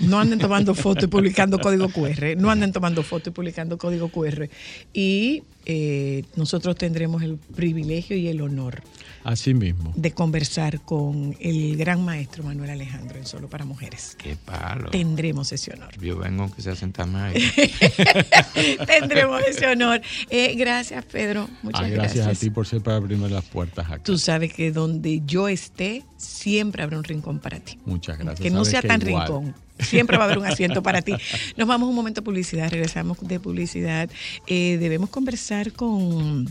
[0.00, 2.36] No anden tomando fotos y publicando código QR.
[2.36, 4.48] No anden tomando fotos y publicando código QR.
[4.92, 8.82] Y eh, nosotros tendremos el privilegio y el honor
[9.24, 9.92] Así mismo.
[9.96, 14.16] de conversar con el gran maestro Manuel Alejandro en Solo para Mujeres.
[14.18, 14.90] Qué palo.
[14.90, 15.98] Tendremos ese honor.
[16.00, 17.50] Yo vengo que sea sentarme ahí.
[18.86, 20.00] Tendremos ese honor.
[20.30, 21.48] Eh, gracias, Pedro.
[21.62, 22.14] Muchas Ah, gracias.
[22.16, 24.02] gracias, a ti por siempre abrirme las puertas acá.
[24.02, 27.78] Tú sabes que donde yo esté, siempre habrá un rincón para ti.
[27.86, 28.40] Muchas gracias.
[28.40, 29.26] Que no sea tan igual.
[29.26, 29.54] rincón.
[29.78, 31.14] Siempre va a haber un asiento para ti.
[31.56, 34.08] Nos vamos a un momento de publicidad, regresamos de publicidad.
[34.46, 36.46] Eh, debemos conversar con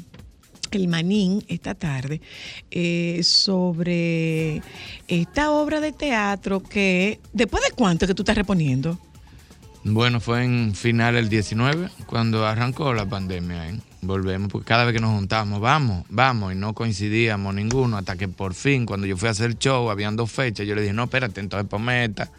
[0.72, 2.22] el Manín esta tarde
[2.72, 4.62] eh, sobre
[5.08, 9.00] esta obra de teatro que, ¿después de cuánto que tú estás reponiendo?
[9.86, 13.70] Bueno, fue en final el 19, cuando arrancó la pandemia.
[13.70, 13.80] ¿eh?
[14.02, 18.30] Volvemos, porque cada vez que nos juntamos, vamos, vamos, y no coincidíamos ninguno, hasta que
[18.30, 20.94] por fin, cuando yo fui a hacer el show, habían dos fechas, yo le dije,
[20.94, 22.32] no, espérate, entonces ponme esta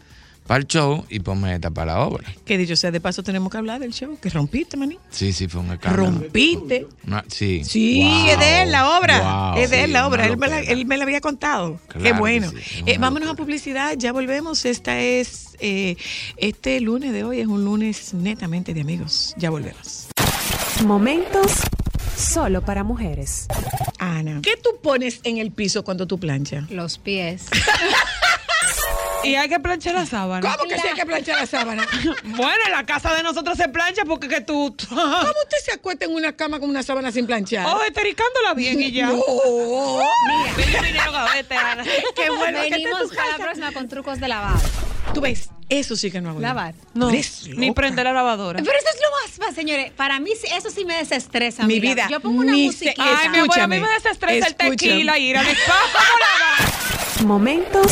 [0.47, 2.23] para el show y ponme esta para la obra.
[2.45, 4.99] Que dicho sea de paso, tenemos que hablar del show, que rompiste, Manín.
[5.09, 6.05] Sí, sí, fue un escándalo.
[6.11, 6.87] Rompiste.
[7.05, 7.63] No, sí.
[7.63, 8.27] Sí, Wow.
[8.29, 9.51] es de él la obra.
[9.53, 9.63] Wow.
[9.63, 10.25] es de él Sí, la obra.
[10.27, 11.79] Él me la, él me la había contado.
[11.87, 12.49] Claro Qué bueno.
[12.51, 13.95] sí, Eh, vámonos a publicidad.
[13.97, 14.65] Ya volvemos.
[14.65, 15.55] Esta es.
[15.59, 15.95] eh,
[16.37, 19.33] este lunes de hoy es un lunes netamente de amigos.
[19.37, 20.07] Ya volvemos.
[20.85, 21.51] Momentos
[22.17, 23.47] solo para mujeres.
[23.99, 26.69] Ana, ¿qué tú pones en el piso cuando tú planchas?
[26.69, 27.45] Los pies.
[29.25, 30.55] Y hay que planchar la sábana.
[30.55, 31.87] ¿Cómo que sí hay que planchar la sábana?
[32.23, 34.75] bueno, en la casa de nosotros se plancha porque que tú.
[34.89, 35.01] ¿Cómo
[35.43, 37.65] usted se acuesta en una cama con una sábana sin planchar?
[37.67, 39.07] Oh, estericándola bien y ya.
[39.15, 39.99] No.
[40.65, 41.83] Mira, dinero gavete, Ana.
[42.15, 43.43] Qué bueno Venimos para la casa.
[43.43, 44.59] próxima con trucos de lavado.
[45.13, 46.39] Tú ves, eso sí que no hago.
[46.39, 46.73] Lavar.
[46.93, 48.61] No, Eres ni prender la lavadora.
[48.63, 49.91] Pero eso es lo más, más, señores.
[49.91, 51.63] Para mí sí- eso sí me desestresa.
[51.65, 53.03] Mi vida, Yo pongo una ni musiquita.
[53.03, 55.73] se- Ay, mi amor, a mí me desestresa el tequila y ir a mi spa.
[55.93, 57.25] ¿Cómo lavar?
[57.25, 57.91] Momentos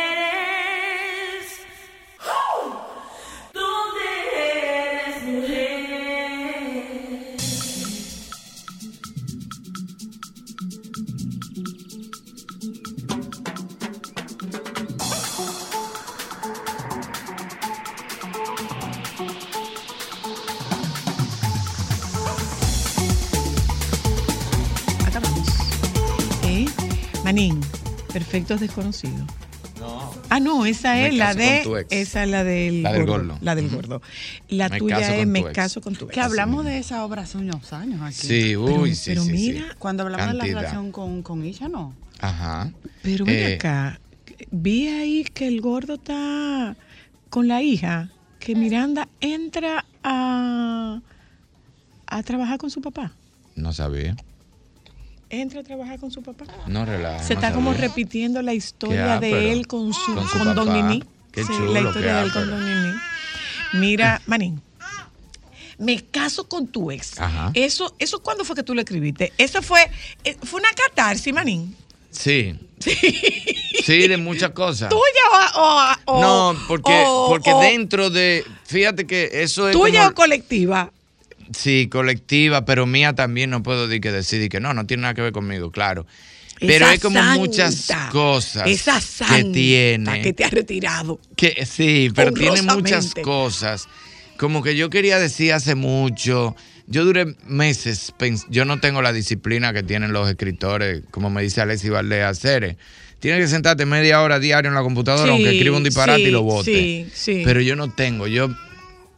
[28.31, 29.21] Perfectos desconocidos.
[29.79, 30.11] No.
[30.29, 31.85] Ah, no, esa Me es la de.
[31.89, 33.23] Esa es la del, La del gordo.
[33.29, 33.37] gordo.
[33.41, 34.01] La del gordo.
[34.47, 36.13] La Me tuya es Me caso con tu ex.
[36.13, 38.13] Que hablamos de esa obra hace unos años aquí.
[38.27, 39.51] Sí, uy, sí, pero sí, sí.
[39.53, 41.93] mira, Cuando hablamos de la relación con, con Isha, no.
[42.19, 42.71] Ajá.
[43.01, 43.99] Pero ven Eh, acá.
[44.51, 46.75] Vi ahí que el gordo está
[47.29, 48.09] con la hija.
[48.39, 50.99] Que Miranda entra a,
[52.07, 53.11] a trabajar con su papá.
[53.55, 54.15] No sabía.
[55.33, 56.45] Entra a trabajar con su papá.
[56.67, 57.23] No relaja.
[57.23, 60.73] Se no está como repitiendo la historia de él con su Con su con Don.
[60.73, 61.03] Nini.
[61.31, 62.49] Qué Sí, chulo, la historia de él con.
[62.49, 62.93] Don Nini.
[63.73, 64.61] Mira, Manín.
[65.77, 67.19] Me caso con tu ex.
[67.19, 67.51] Ajá.
[67.53, 69.31] Eso, eso ¿cuándo fue que tú lo escribiste?
[69.37, 69.89] Eso fue,
[70.23, 71.75] eh, fue una catarsis, Manín.
[72.11, 72.53] Sí.
[73.83, 74.89] Sí, de muchas cosas.
[74.89, 78.43] ¿Tuya o, o- no, porque, o- porque o- dentro de.
[78.65, 79.73] Fíjate que eso es.
[79.77, 80.91] ¿Tuya como- o colectiva?
[81.53, 85.13] Sí, colectiva, pero mía también no puedo decir que decidir que no, no tiene nada
[85.13, 86.05] que ver conmigo, claro.
[86.59, 90.21] Pero Esa hay como santa, muchas cosas Esa que santa tiene.
[90.21, 91.19] que te ha retirado.
[91.35, 93.87] Que, sí, pero tiene muchas cosas.
[94.37, 96.55] Como que yo quería decir hace mucho.
[96.87, 98.13] Yo duré meses.
[98.49, 102.77] Yo no tengo la disciplina que tienen los escritores, como me dice Alexis Valdés Hacer.
[103.19, 106.27] Tienes que sentarte media hora diario en la computadora, Sí, aunque escriba un disparate sí,
[106.27, 106.71] y lo bote.
[106.73, 107.41] sí, sí.
[107.45, 108.27] Pero yo no tengo.
[108.27, 108.49] Yo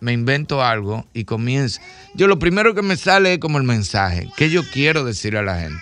[0.04, 1.80] me invento algo y comienzo.
[2.14, 4.30] Yo lo primero que me sale es como el mensaje.
[4.36, 5.82] ¿Qué yo quiero decirle a la gente?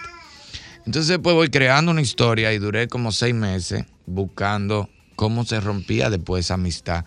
[0.86, 6.12] Entonces, pues voy creando una historia y duré como seis meses buscando cómo se rompía
[6.12, 7.04] después esa amistad.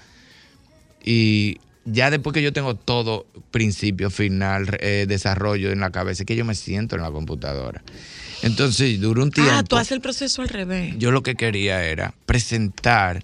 [1.04, 6.26] Y ya después que yo tengo todo, principio, final, eh, desarrollo en la cabeza, es
[6.26, 7.84] que yo me siento en la computadora.
[8.42, 9.52] Entonces, duró un tiempo.
[9.54, 10.96] Ah, tú haces el proceso al revés.
[10.98, 13.22] Yo lo que quería era presentar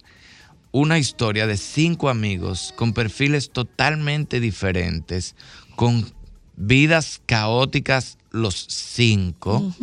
[0.73, 5.35] una historia de cinco amigos con perfiles totalmente diferentes,
[5.77, 6.13] con
[6.57, 9.75] vidas caóticas los cinco,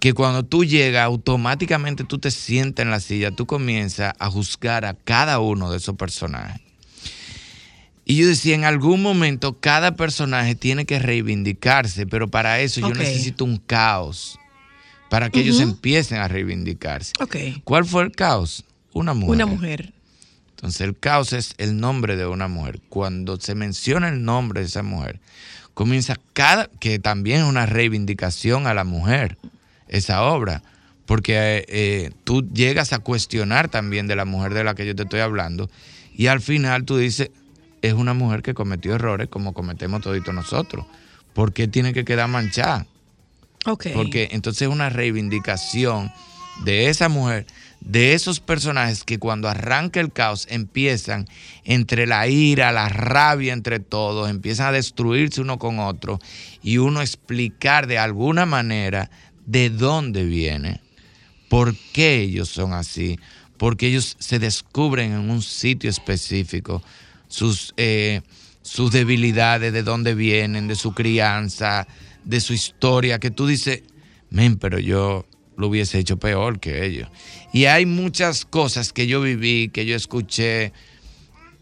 [0.00, 4.84] que cuando tú llegas automáticamente tú te sientas en la silla, tú comienzas a juzgar
[4.84, 6.60] a cada uno de esos personajes.
[8.04, 12.94] Y yo decía, en algún momento cada personaje tiene que reivindicarse, pero para eso yo
[12.94, 14.38] necesito un caos,
[15.10, 17.12] para que ellos empiecen a reivindicarse.
[17.64, 18.64] ¿Cuál fue el caos?
[18.92, 19.34] Una mujer.
[19.34, 19.92] Una mujer.
[20.58, 22.80] Entonces el caos es el nombre de una mujer.
[22.88, 25.20] Cuando se menciona el nombre de esa mujer,
[25.72, 29.38] comienza cada, que también es una reivindicación a la mujer,
[29.86, 30.64] esa obra,
[31.06, 34.96] porque eh, eh, tú llegas a cuestionar también de la mujer de la que yo
[34.96, 35.70] te estoy hablando,
[36.12, 37.30] y al final tú dices,
[37.80, 40.86] es una mujer que cometió errores como cometemos toditos nosotros.
[41.34, 42.84] ¿Por qué tiene que quedar manchada?
[43.94, 46.10] Porque entonces es una reivindicación
[46.64, 47.46] de esa mujer,
[47.80, 51.26] de esos personajes que cuando arranca el caos empiezan
[51.64, 56.18] entre la ira, la rabia entre todos, empiezan a destruirse uno con otro
[56.62, 59.10] y uno explicar de alguna manera
[59.46, 60.80] de dónde viene,
[61.48, 63.18] por qué ellos son así,
[63.56, 66.82] porque ellos se descubren en un sitio específico,
[67.28, 68.20] sus, eh,
[68.62, 71.86] sus debilidades, de dónde vienen, de su crianza,
[72.24, 73.82] de su historia, que tú dices,
[74.30, 75.24] men, pero yo
[75.58, 77.08] lo hubiese hecho peor que ellos.
[77.52, 80.72] Y hay muchas cosas que yo viví, que yo escuché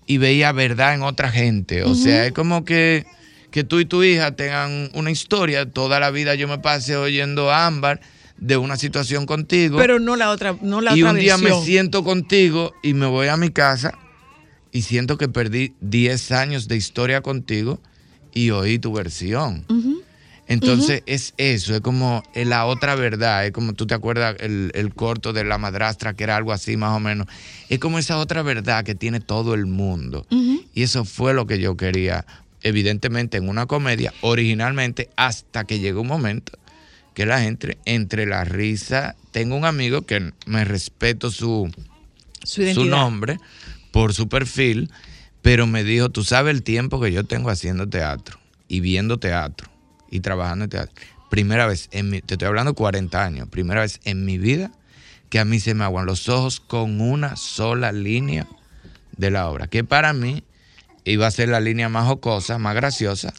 [0.06, 1.82] y veía verdad en otra gente.
[1.82, 3.06] O sea, es como que,
[3.50, 7.50] que tú y tu hija tengan una historia, toda la vida yo me pasé oyendo
[7.50, 8.00] a Ámbar
[8.36, 11.52] de una situación contigo Pero no la otra, no la y otra un día me
[11.62, 13.98] siento contigo y me voy a mi casa
[14.72, 17.80] y siento que perdí 10 años de historia contigo
[18.34, 19.64] y oí tu versión.
[20.48, 24.94] Entonces es eso, es como la otra verdad, es como tú te acuerdas el, el
[24.94, 27.26] corto de la madrastra que era algo así más o menos,
[27.68, 30.24] es como esa otra verdad que tiene todo el mundo.
[30.72, 32.24] Y eso fue lo que yo quería,
[32.62, 36.52] evidentemente en una comedia, originalmente, hasta que llegó un momento
[37.14, 41.72] que la gente, entre la risa, tengo un amigo que me respeto su,
[42.44, 42.84] Su identidad.
[42.90, 43.40] nombre
[43.90, 44.90] por su perfil,
[45.42, 48.38] pero me dijo, tú sabes el tiempo que yo tengo haciendo teatro
[48.68, 49.70] y viendo teatro
[50.10, 50.94] y trabajando en teatro.
[51.30, 54.70] Primera vez, en mi, te estoy hablando 40 años, primera vez en mi vida
[55.28, 58.46] que a mí se me aguan los ojos con una sola línea
[59.16, 60.44] de la obra, que para mí
[61.04, 63.32] iba a ser la línea más jocosa, más graciosa.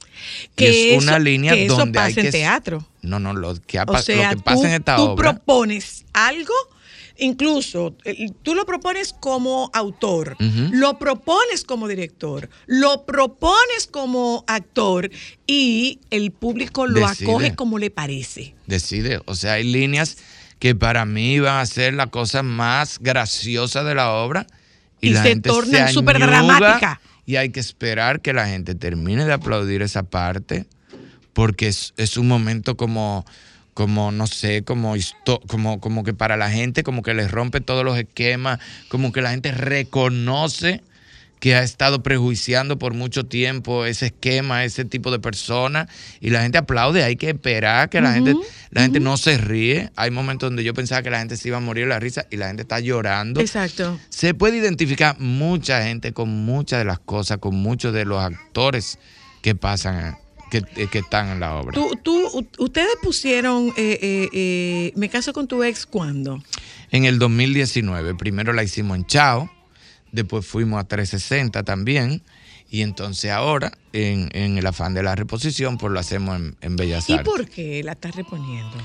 [0.56, 2.32] Que es una línea que eso donde hay pasa en que...
[2.32, 2.86] teatro.
[3.02, 5.02] No, no, lo que, ha O pas- sea, lo que pasa tú, en esta tú
[5.04, 5.32] obra...
[5.34, 6.54] propones algo,
[7.20, 10.36] incluso eh, tú lo propones como autor,
[10.72, 15.10] lo propones como director, lo propones como actor
[15.46, 17.30] y el público lo Decide.
[17.30, 18.56] acoge como le parece.
[18.66, 19.22] decide.
[19.26, 20.18] O sea, hay líneas
[20.60, 24.48] que para mí iban a ser la cosa más graciosa de la obra.
[25.02, 27.00] Y, Y la se gente tornan súper dramática.
[27.26, 30.66] Y hay que esperar que la gente termine de aplaudir esa parte,
[31.34, 33.26] porque es, es un momento como,
[33.78, 34.96] como no sé, como,
[35.46, 38.58] como, como que para la gente, como que les rompe todos los esquemas,
[38.90, 40.82] como que la gente reconoce
[41.40, 45.88] que ha estado prejuiciando por mucho tiempo ese esquema, ese tipo de persona,
[46.20, 48.34] y la gente aplaude, hay que esperar que la gente,
[48.72, 49.92] la gente no se ríe.
[49.96, 52.26] Hay momentos donde yo pensaba que la gente se iba a morir de la risa
[52.32, 53.42] y la gente está llorando.
[53.42, 54.00] Exacto.
[54.10, 58.98] Se puede identificar mucha gente con muchas de las cosas, con muchos de los actores
[59.44, 60.18] que pasan,
[60.50, 61.74] que, que están en la obra.
[61.74, 66.42] Tú, tú, ustedes pusieron eh, eh, eh, Me caso con tu ex cuándo?
[66.92, 69.50] En el 2019, primero la hicimos en Chao,
[70.12, 72.22] después fuimos a 360 también,
[72.70, 76.76] y entonces ahora, en, en el afán de la reposición, pues lo hacemos en, en
[76.76, 77.26] Bellas ¿Y Artes.
[77.26, 78.78] por qué la estás reponiendo?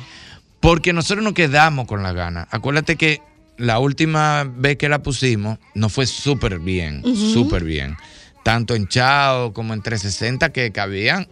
[0.60, 2.46] Porque nosotros nos quedamos con la gana.
[2.50, 3.20] Acuérdate que
[3.56, 7.16] la última vez que la pusimos nos fue súper bien, Ujú.
[7.32, 7.96] súper bien.
[8.44, 11.28] Tanto en Chao como en 360 que cabían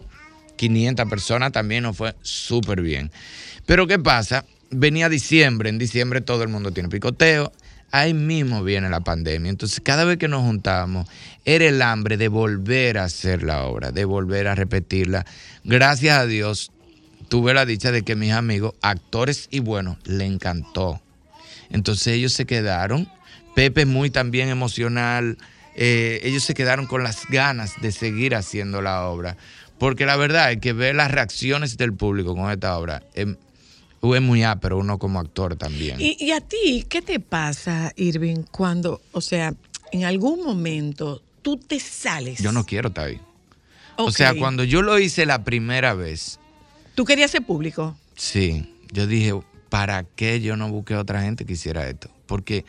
[0.55, 3.11] 500 personas también nos fue súper bien.
[3.65, 4.45] Pero ¿qué pasa?
[4.69, 7.51] Venía diciembre, en diciembre todo el mundo tiene picoteo,
[7.91, 9.49] ahí mismo viene la pandemia.
[9.49, 11.07] Entonces cada vez que nos juntábamos
[11.45, 15.25] era el hambre de volver a hacer la obra, de volver a repetirla.
[15.63, 16.71] Gracias a Dios
[17.31, 21.01] tuve la dicha de que mis amigos, actores y buenos, le encantó.
[21.69, 23.09] Entonces ellos se quedaron,
[23.55, 25.37] Pepe muy también emocional,
[25.75, 29.37] eh, ellos se quedaron con las ganas de seguir haciendo la obra.
[29.81, 34.21] Porque la verdad es que ver las reacciones del público con esta obra es, es
[34.21, 35.99] muy ápero uno como actor también.
[35.99, 39.55] ¿Y, y a ti qué te pasa, Irving, cuando, o sea,
[39.91, 42.37] en algún momento tú te sales?
[42.43, 43.19] Yo no quiero estar ahí.
[43.97, 46.39] O sea, cuando yo lo hice la primera vez,
[46.93, 47.97] ¿Tú querías ser público?
[48.15, 49.33] Sí, yo dije,
[49.69, 52.07] ¿para qué yo no busqué a otra gente que hiciera esto?
[52.27, 52.65] Porque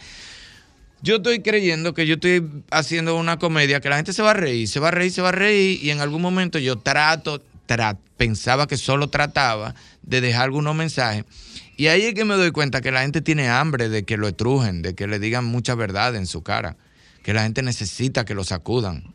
[1.03, 4.35] yo estoy creyendo que yo estoy haciendo una comedia que la gente se va a
[4.35, 7.43] reír, se va a reír, se va a reír, y en algún momento yo trato,
[7.69, 11.25] tra- pensaba que solo trataba de dejar algunos mensajes.
[11.77, 14.29] Y ahí es que me doy cuenta que la gente tiene hambre de que lo
[14.29, 16.77] estrujen, de que le digan mucha verdad en su cara,
[17.23, 19.12] que la gente necesita que lo sacudan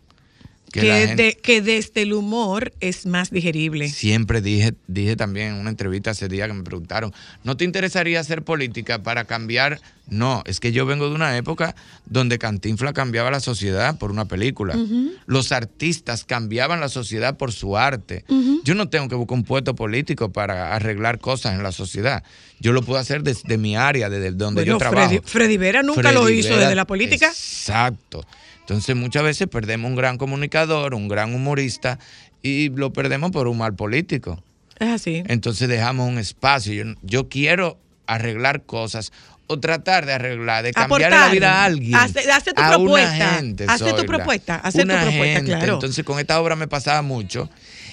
[0.72, 3.88] Que Que, la gente- de- que desde el humor es más digerible.
[3.90, 7.14] Siempre dije, dije también en una entrevista hace día que me preguntaron,
[7.46, 9.80] ¿no te interesaría hacer política para cambiar?
[10.10, 11.74] No, es que yo vengo de una época
[12.06, 14.78] donde Cantinfla cambiaba la sociedad por una película.
[15.26, 18.26] Los artistas cambiaban la sociedad por su arte.
[18.64, 22.24] Yo no tengo que buscar un puesto político para arreglar cosas en la sociedad.
[22.60, 25.08] Yo lo puedo hacer desde mi área, desde donde Bueno, yo trabajo.
[25.10, 27.28] Freddy, Freddy Vera nunca Freddy lo hizo Vera, desde la política.
[27.28, 28.26] Exacto.
[28.68, 32.00] Entonces muchas veces perdemos un gran comunicador, un gran humorista
[32.42, 34.44] y lo perdemos por un mal político.
[34.78, 35.24] Es así.
[35.28, 36.74] Entonces dejamos un espacio.
[36.74, 39.14] Yo, yo quiero arreglar cosas
[39.48, 41.96] o tratar de arreglar, de cambiar la vida a alguien.
[41.96, 43.16] Hace- hace tu a propuesta.
[43.16, 45.46] Una gente, Hace tu propuesta, hace tu propuesta, gente.
[45.46, 45.74] claro.
[45.76, 47.50] Entonces con esta obra me pasaba mucho.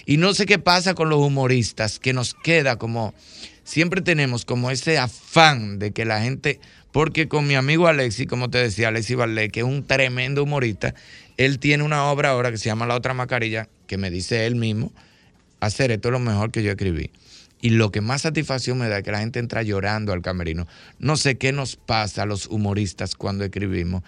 [0.06, 3.14] Y no sé qué pasa con los humoristas, que nos queda como,
[3.64, 6.60] siempre tenemos como ese afán de que la gente,
[6.92, 10.94] porque con mi amigo Alexi, como te decía, Alexi Valle, que es un tremendo humorista,
[11.36, 14.54] él tiene una obra ahora que se llama La Otra Mascarilla, que me dice él
[14.54, 14.92] mismo,
[15.60, 17.10] hacer esto es lo mejor que yo escribí.
[17.60, 20.68] Y lo que más satisfacción me da es que la gente entra llorando al camerino.
[20.98, 24.02] No sé qué nos pasa a los humoristas cuando escribimos,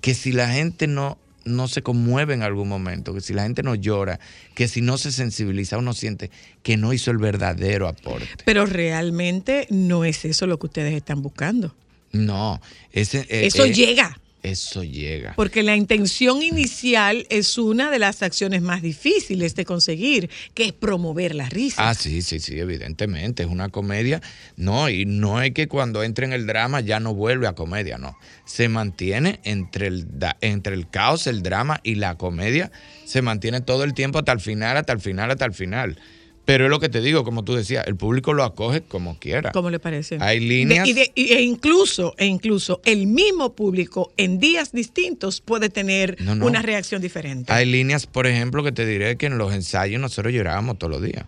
[0.00, 3.62] que si la gente no, no se conmueve en algún momento, que si la gente
[3.62, 4.20] no llora,
[4.54, 6.30] que si no se sensibiliza, uno siente
[6.62, 8.28] que no hizo el verdadero aporte.
[8.44, 11.74] Pero realmente no es eso lo que ustedes están buscando.
[12.12, 12.60] No,
[12.92, 14.18] ese, eh, Eso eh, llega.
[14.42, 15.34] Eso llega.
[15.36, 20.72] Porque la intención inicial es una de las acciones más difíciles de conseguir, que es
[20.72, 21.88] promover la risa.
[21.88, 23.44] Ah, sí, sí, sí, evidentemente.
[23.44, 24.20] Es una comedia.
[24.56, 27.98] No, y no es que cuando entre en el drama ya no vuelve a comedia,
[27.98, 28.18] no.
[28.44, 30.08] Se mantiene entre el,
[30.40, 32.72] entre el caos, el drama y la comedia.
[33.04, 35.98] Se mantiene todo el tiempo hasta el final, hasta el final, hasta el final.
[36.44, 39.52] Pero es lo que te digo, como tú decías, el público lo acoge como quiera.
[39.52, 40.18] ¿Cómo le parece?
[40.20, 40.84] Hay líneas.
[40.84, 45.68] De- y de- y- e incluso, e incluso el mismo público en días distintos puede
[45.68, 46.46] tener No, no.
[46.46, 47.52] una reacción diferente.
[47.52, 51.02] Hay líneas, por ejemplo, que te diré que en los ensayos nosotros llorábamos todos los
[51.02, 51.26] días.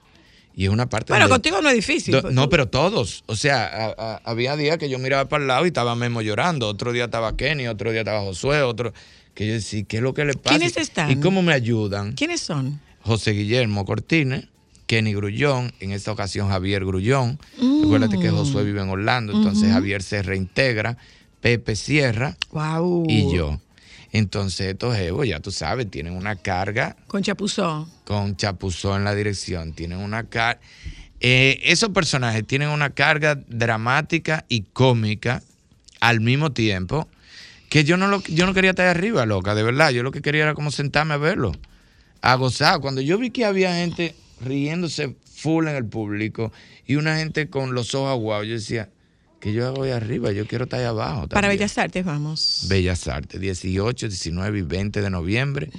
[0.57, 2.13] Y es una parte Bueno, donde- contigo no es difícil.
[2.13, 3.23] Do- pues no, pero todos.
[3.27, 6.23] O sea, a- a- había días que yo miraba para el lado y estaba Memo
[6.23, 6.69] llorando.
[6.69, 8.93] Otro día estaba Kenny, otro día estaba Josué, otro.
[9.35, 10.57] Que yo decía, ¿qué es lo que le pasa?
[10.57, 11.11] ¿Quiénes están?
[11.11, 12.13] ¿Y cómo me ayudan?
[12.13, 12.81] ¿Quiénes son?
[13.03, 14.47] José Guillermo Cortines,
[14.87, 17.39] Kenny Grullón, en esta ocasión Javier Grullón.
[17.59, 17.83] Mm.
[17.83, 19.73] Recuérdate que Josué vive en Orlando, entonces.
[19.73, 20.97] Javier se reintegra,
[21.41, 23.05] Pepe Sierra Wow.
[23.09, 23.61] y yo.
[24.13, 27.89] Entonces estos jevos, ya tú sabes, tienen una carga Con Chapuzón.
[28.05, 29.73] con Chapuzón en la dirección.
[29.73, 30.61] Tienen una carga.
[31.21, 35.43] esos personajes tienen una carga dramática y cómica
[36.01, 37.09] al mismo tiempo
[37.71, 39.91] que yo no, lo, yo no quería estar arriba, loca, de verdad.
[39.91, 41.51] Yo lo que quería era como sentarme a verlo,
[42.23, 42.79] a gozar.
[42.81, 46.53] Cuando yo vi que había gente riéndose full en el público
[46.87, 48.91] y una gente con los ojos aguados, yo decía,
[49.41, 50.33] que yo hago ahí arriba?
[50.33, 51.29] Yo quiero estar ahí abajo.
[51.29, 51.51] Para también.
[51.59, 52.65] Bellas Artes vamos.
[52.69, 55.71] Bellas Artes, 18, 19 y 20 de noviembre.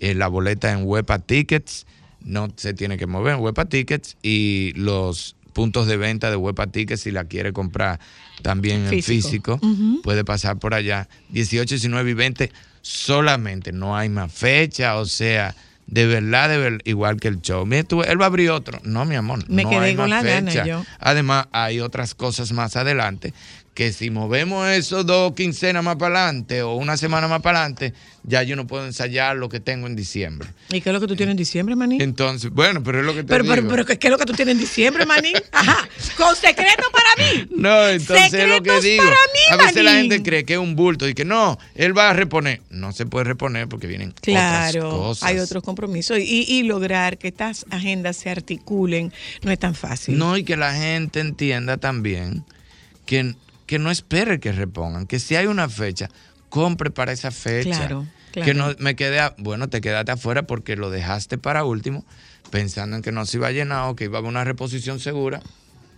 [0.00, 1.86] Eh, la boleta en Huepa Tickets,
[2.24, 6.66] no se tiene que mover en Huepa Tickets y los puntos de venta de Huepa
[6.66, 8.00] Tickets, si la quiere comprar
[8.42, 9.12] también en Físico.
[9.12, 10.02] físico, Ujú.
[10.02, 11.08] puede pasar por allá.
[11.28, 15.54] 18, 19 y 20 solamente, no hay más fecha, o sea,
[15.86, 17.66] de verdad, de ver- igual que el show.
[17.66, 18.78] Mira, tú, él va a abrir otro.
[18.84, 20.84] No, mi amor, Me no quedé hay con más la gana yo.
[20.98, 23.34] Además, hay otras cosas más adelante
[23.74, 27.94] que si movemos esos dos quincenas más para adelante o una semana más para adelante,
[28.22, 30.46] ya yo no puedo ensayar lo que tengo en diciembre.
[30.70, 31.96] ¿Y qué es lo que tú tienes en diciembre, Maní?
[32.02, 33.54] Entonces, bueno, pero es lo que te Pero, digo.
[33.54, 35.32] pero, pero, ¿qué es lo que tú tienes en diciembre, Maní?
[35.52, 35.88] Ajá.
[36.18, 37.48] Con secreto para mí.
[37.56, 39.04] no, entonces es lo que Secretos digo.
[39.04, 40.10] para mí, a veces la Manín.
[40.10, 42.60] gente cree que es un bulto y que no, él va a reponer.
[42.68, 45.28] No se puede reponer porque vienen Claro, otras cosas.
[45.30, 46.18] hay otros compromisos.
[46.18, 50.18] Y, y lograr que estas agendas se articulen no es tan fácil.
[50.18, 52.44] No, y que la gente entienda también
[53.06, 53.34] que,
[53.72, 56.10] que no espere que repongan, que si hay una fecha,
[56.50, 57.70] compre para esa fecha.
[57.78, 58.44] Claro, claro.
[58.44, 62.04] Que no me quede, a- bueno, te quedaste afuera porque lo dejaste para último,
[62.50, 65.00] pensando en que no se iba a llenar o que iba a haber una reposición
[65.00, 65.40] segura.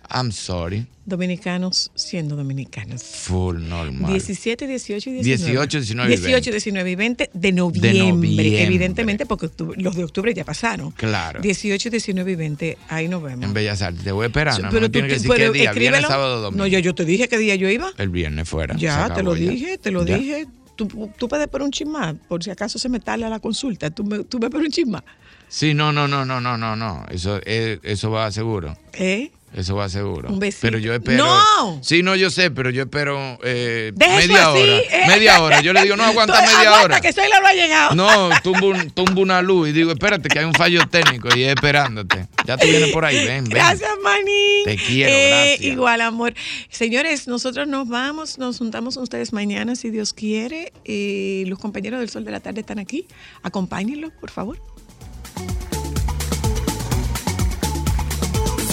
[0.09, 0.87] I'm sorry.
[1.05, 3.03] Dominicanos siendo dominicanos.
[3.03, 4.11] Full normal.
[4.11, 5.51] 17, 18 y 19.
[5.51, 6.51] 18, 19 y 18, 20.
[6.51, 8.63] 19 y 20 de noviembre, noviembre.
[8.63, 10.91] evidentemente, porque octubre- los de octubre ya pasaron.
[10.91, 11.41] Claro.
[11.41, 13.45] 18, 19 y 20, ahí nos vemos.
[13.45, 14.03] En Bellas Artes.
[14.03, 14.59] Te voy a esperar.
[14.61, 15.71] no, Pero no tú tienes que decir qué pero día.
[15.71, 16.07] Viernes, escríbelo.
[16.07, 16.63] sábado, domingo.
[16.63, 17.91] No, yo, yo te dije qué día yo iba.
[17.97, 18.75] El viernes fuera.
[18.75, 19.49] Ya, te lo ya.
[19.49, 20.17] dije, te lo Ya.
[20.17, 20.47] dije.
[20.75, 20.87] Tú,
[21.17, 23.89] tú puedes poner un chismá, por si acaso se me tala la consulta.
[23.91, 25.03] Tú me, tú me pones un chismá.
[25.47, 27.05] Sí, no, no, no, no, no, no, no.
[27.09, 28.75] Eso, eh, eso va seguro.
[28.93, 29.31] ¿Eh?
[29.55, 30.27] Eso va seguro.
[30.29, 30.61] Un besito.
[30.63, 31.25] Pero yo espero.
[31.25, 31.79] ¡No!
[31.81, 34.77] Sí, no, yo sé, pero yo espero eh, media así, hora.
[34.77, 35.03] eh.
[35.07, 35.61] Media hora.
[35.61, 37.01] Yo le digo, no, aguanta Entonces, media aguanta, hora.
[37.01, 37.95] que Sheila no ha llegado.
[37.95, 41.43] No, tumbo, un- tumbo una luz y digo, espérate, que hay un fallo técnico y
[41.43, 42.27] es esperándote.
[42.45, 43.51] Ya tú vienes por ahí, ven, ven.
[43.53, 44.65] Gracias, Manín.
[44.65, 45.61] Te quiero, Eh, gracias.
[45.71, 46.33] Igual, amor.
[46.69, 50.73] Señores, nosotros nos vamos, nos juntamos con ustedes mañana, si Dios quiere.
[50.83, 53.07] Eh, los compañeros del Sol de la Tarde están aquí.
[53.41, 54.59] Acompáñenlos, por favor.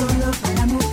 [0.02, 0.91] Solo para mujeres.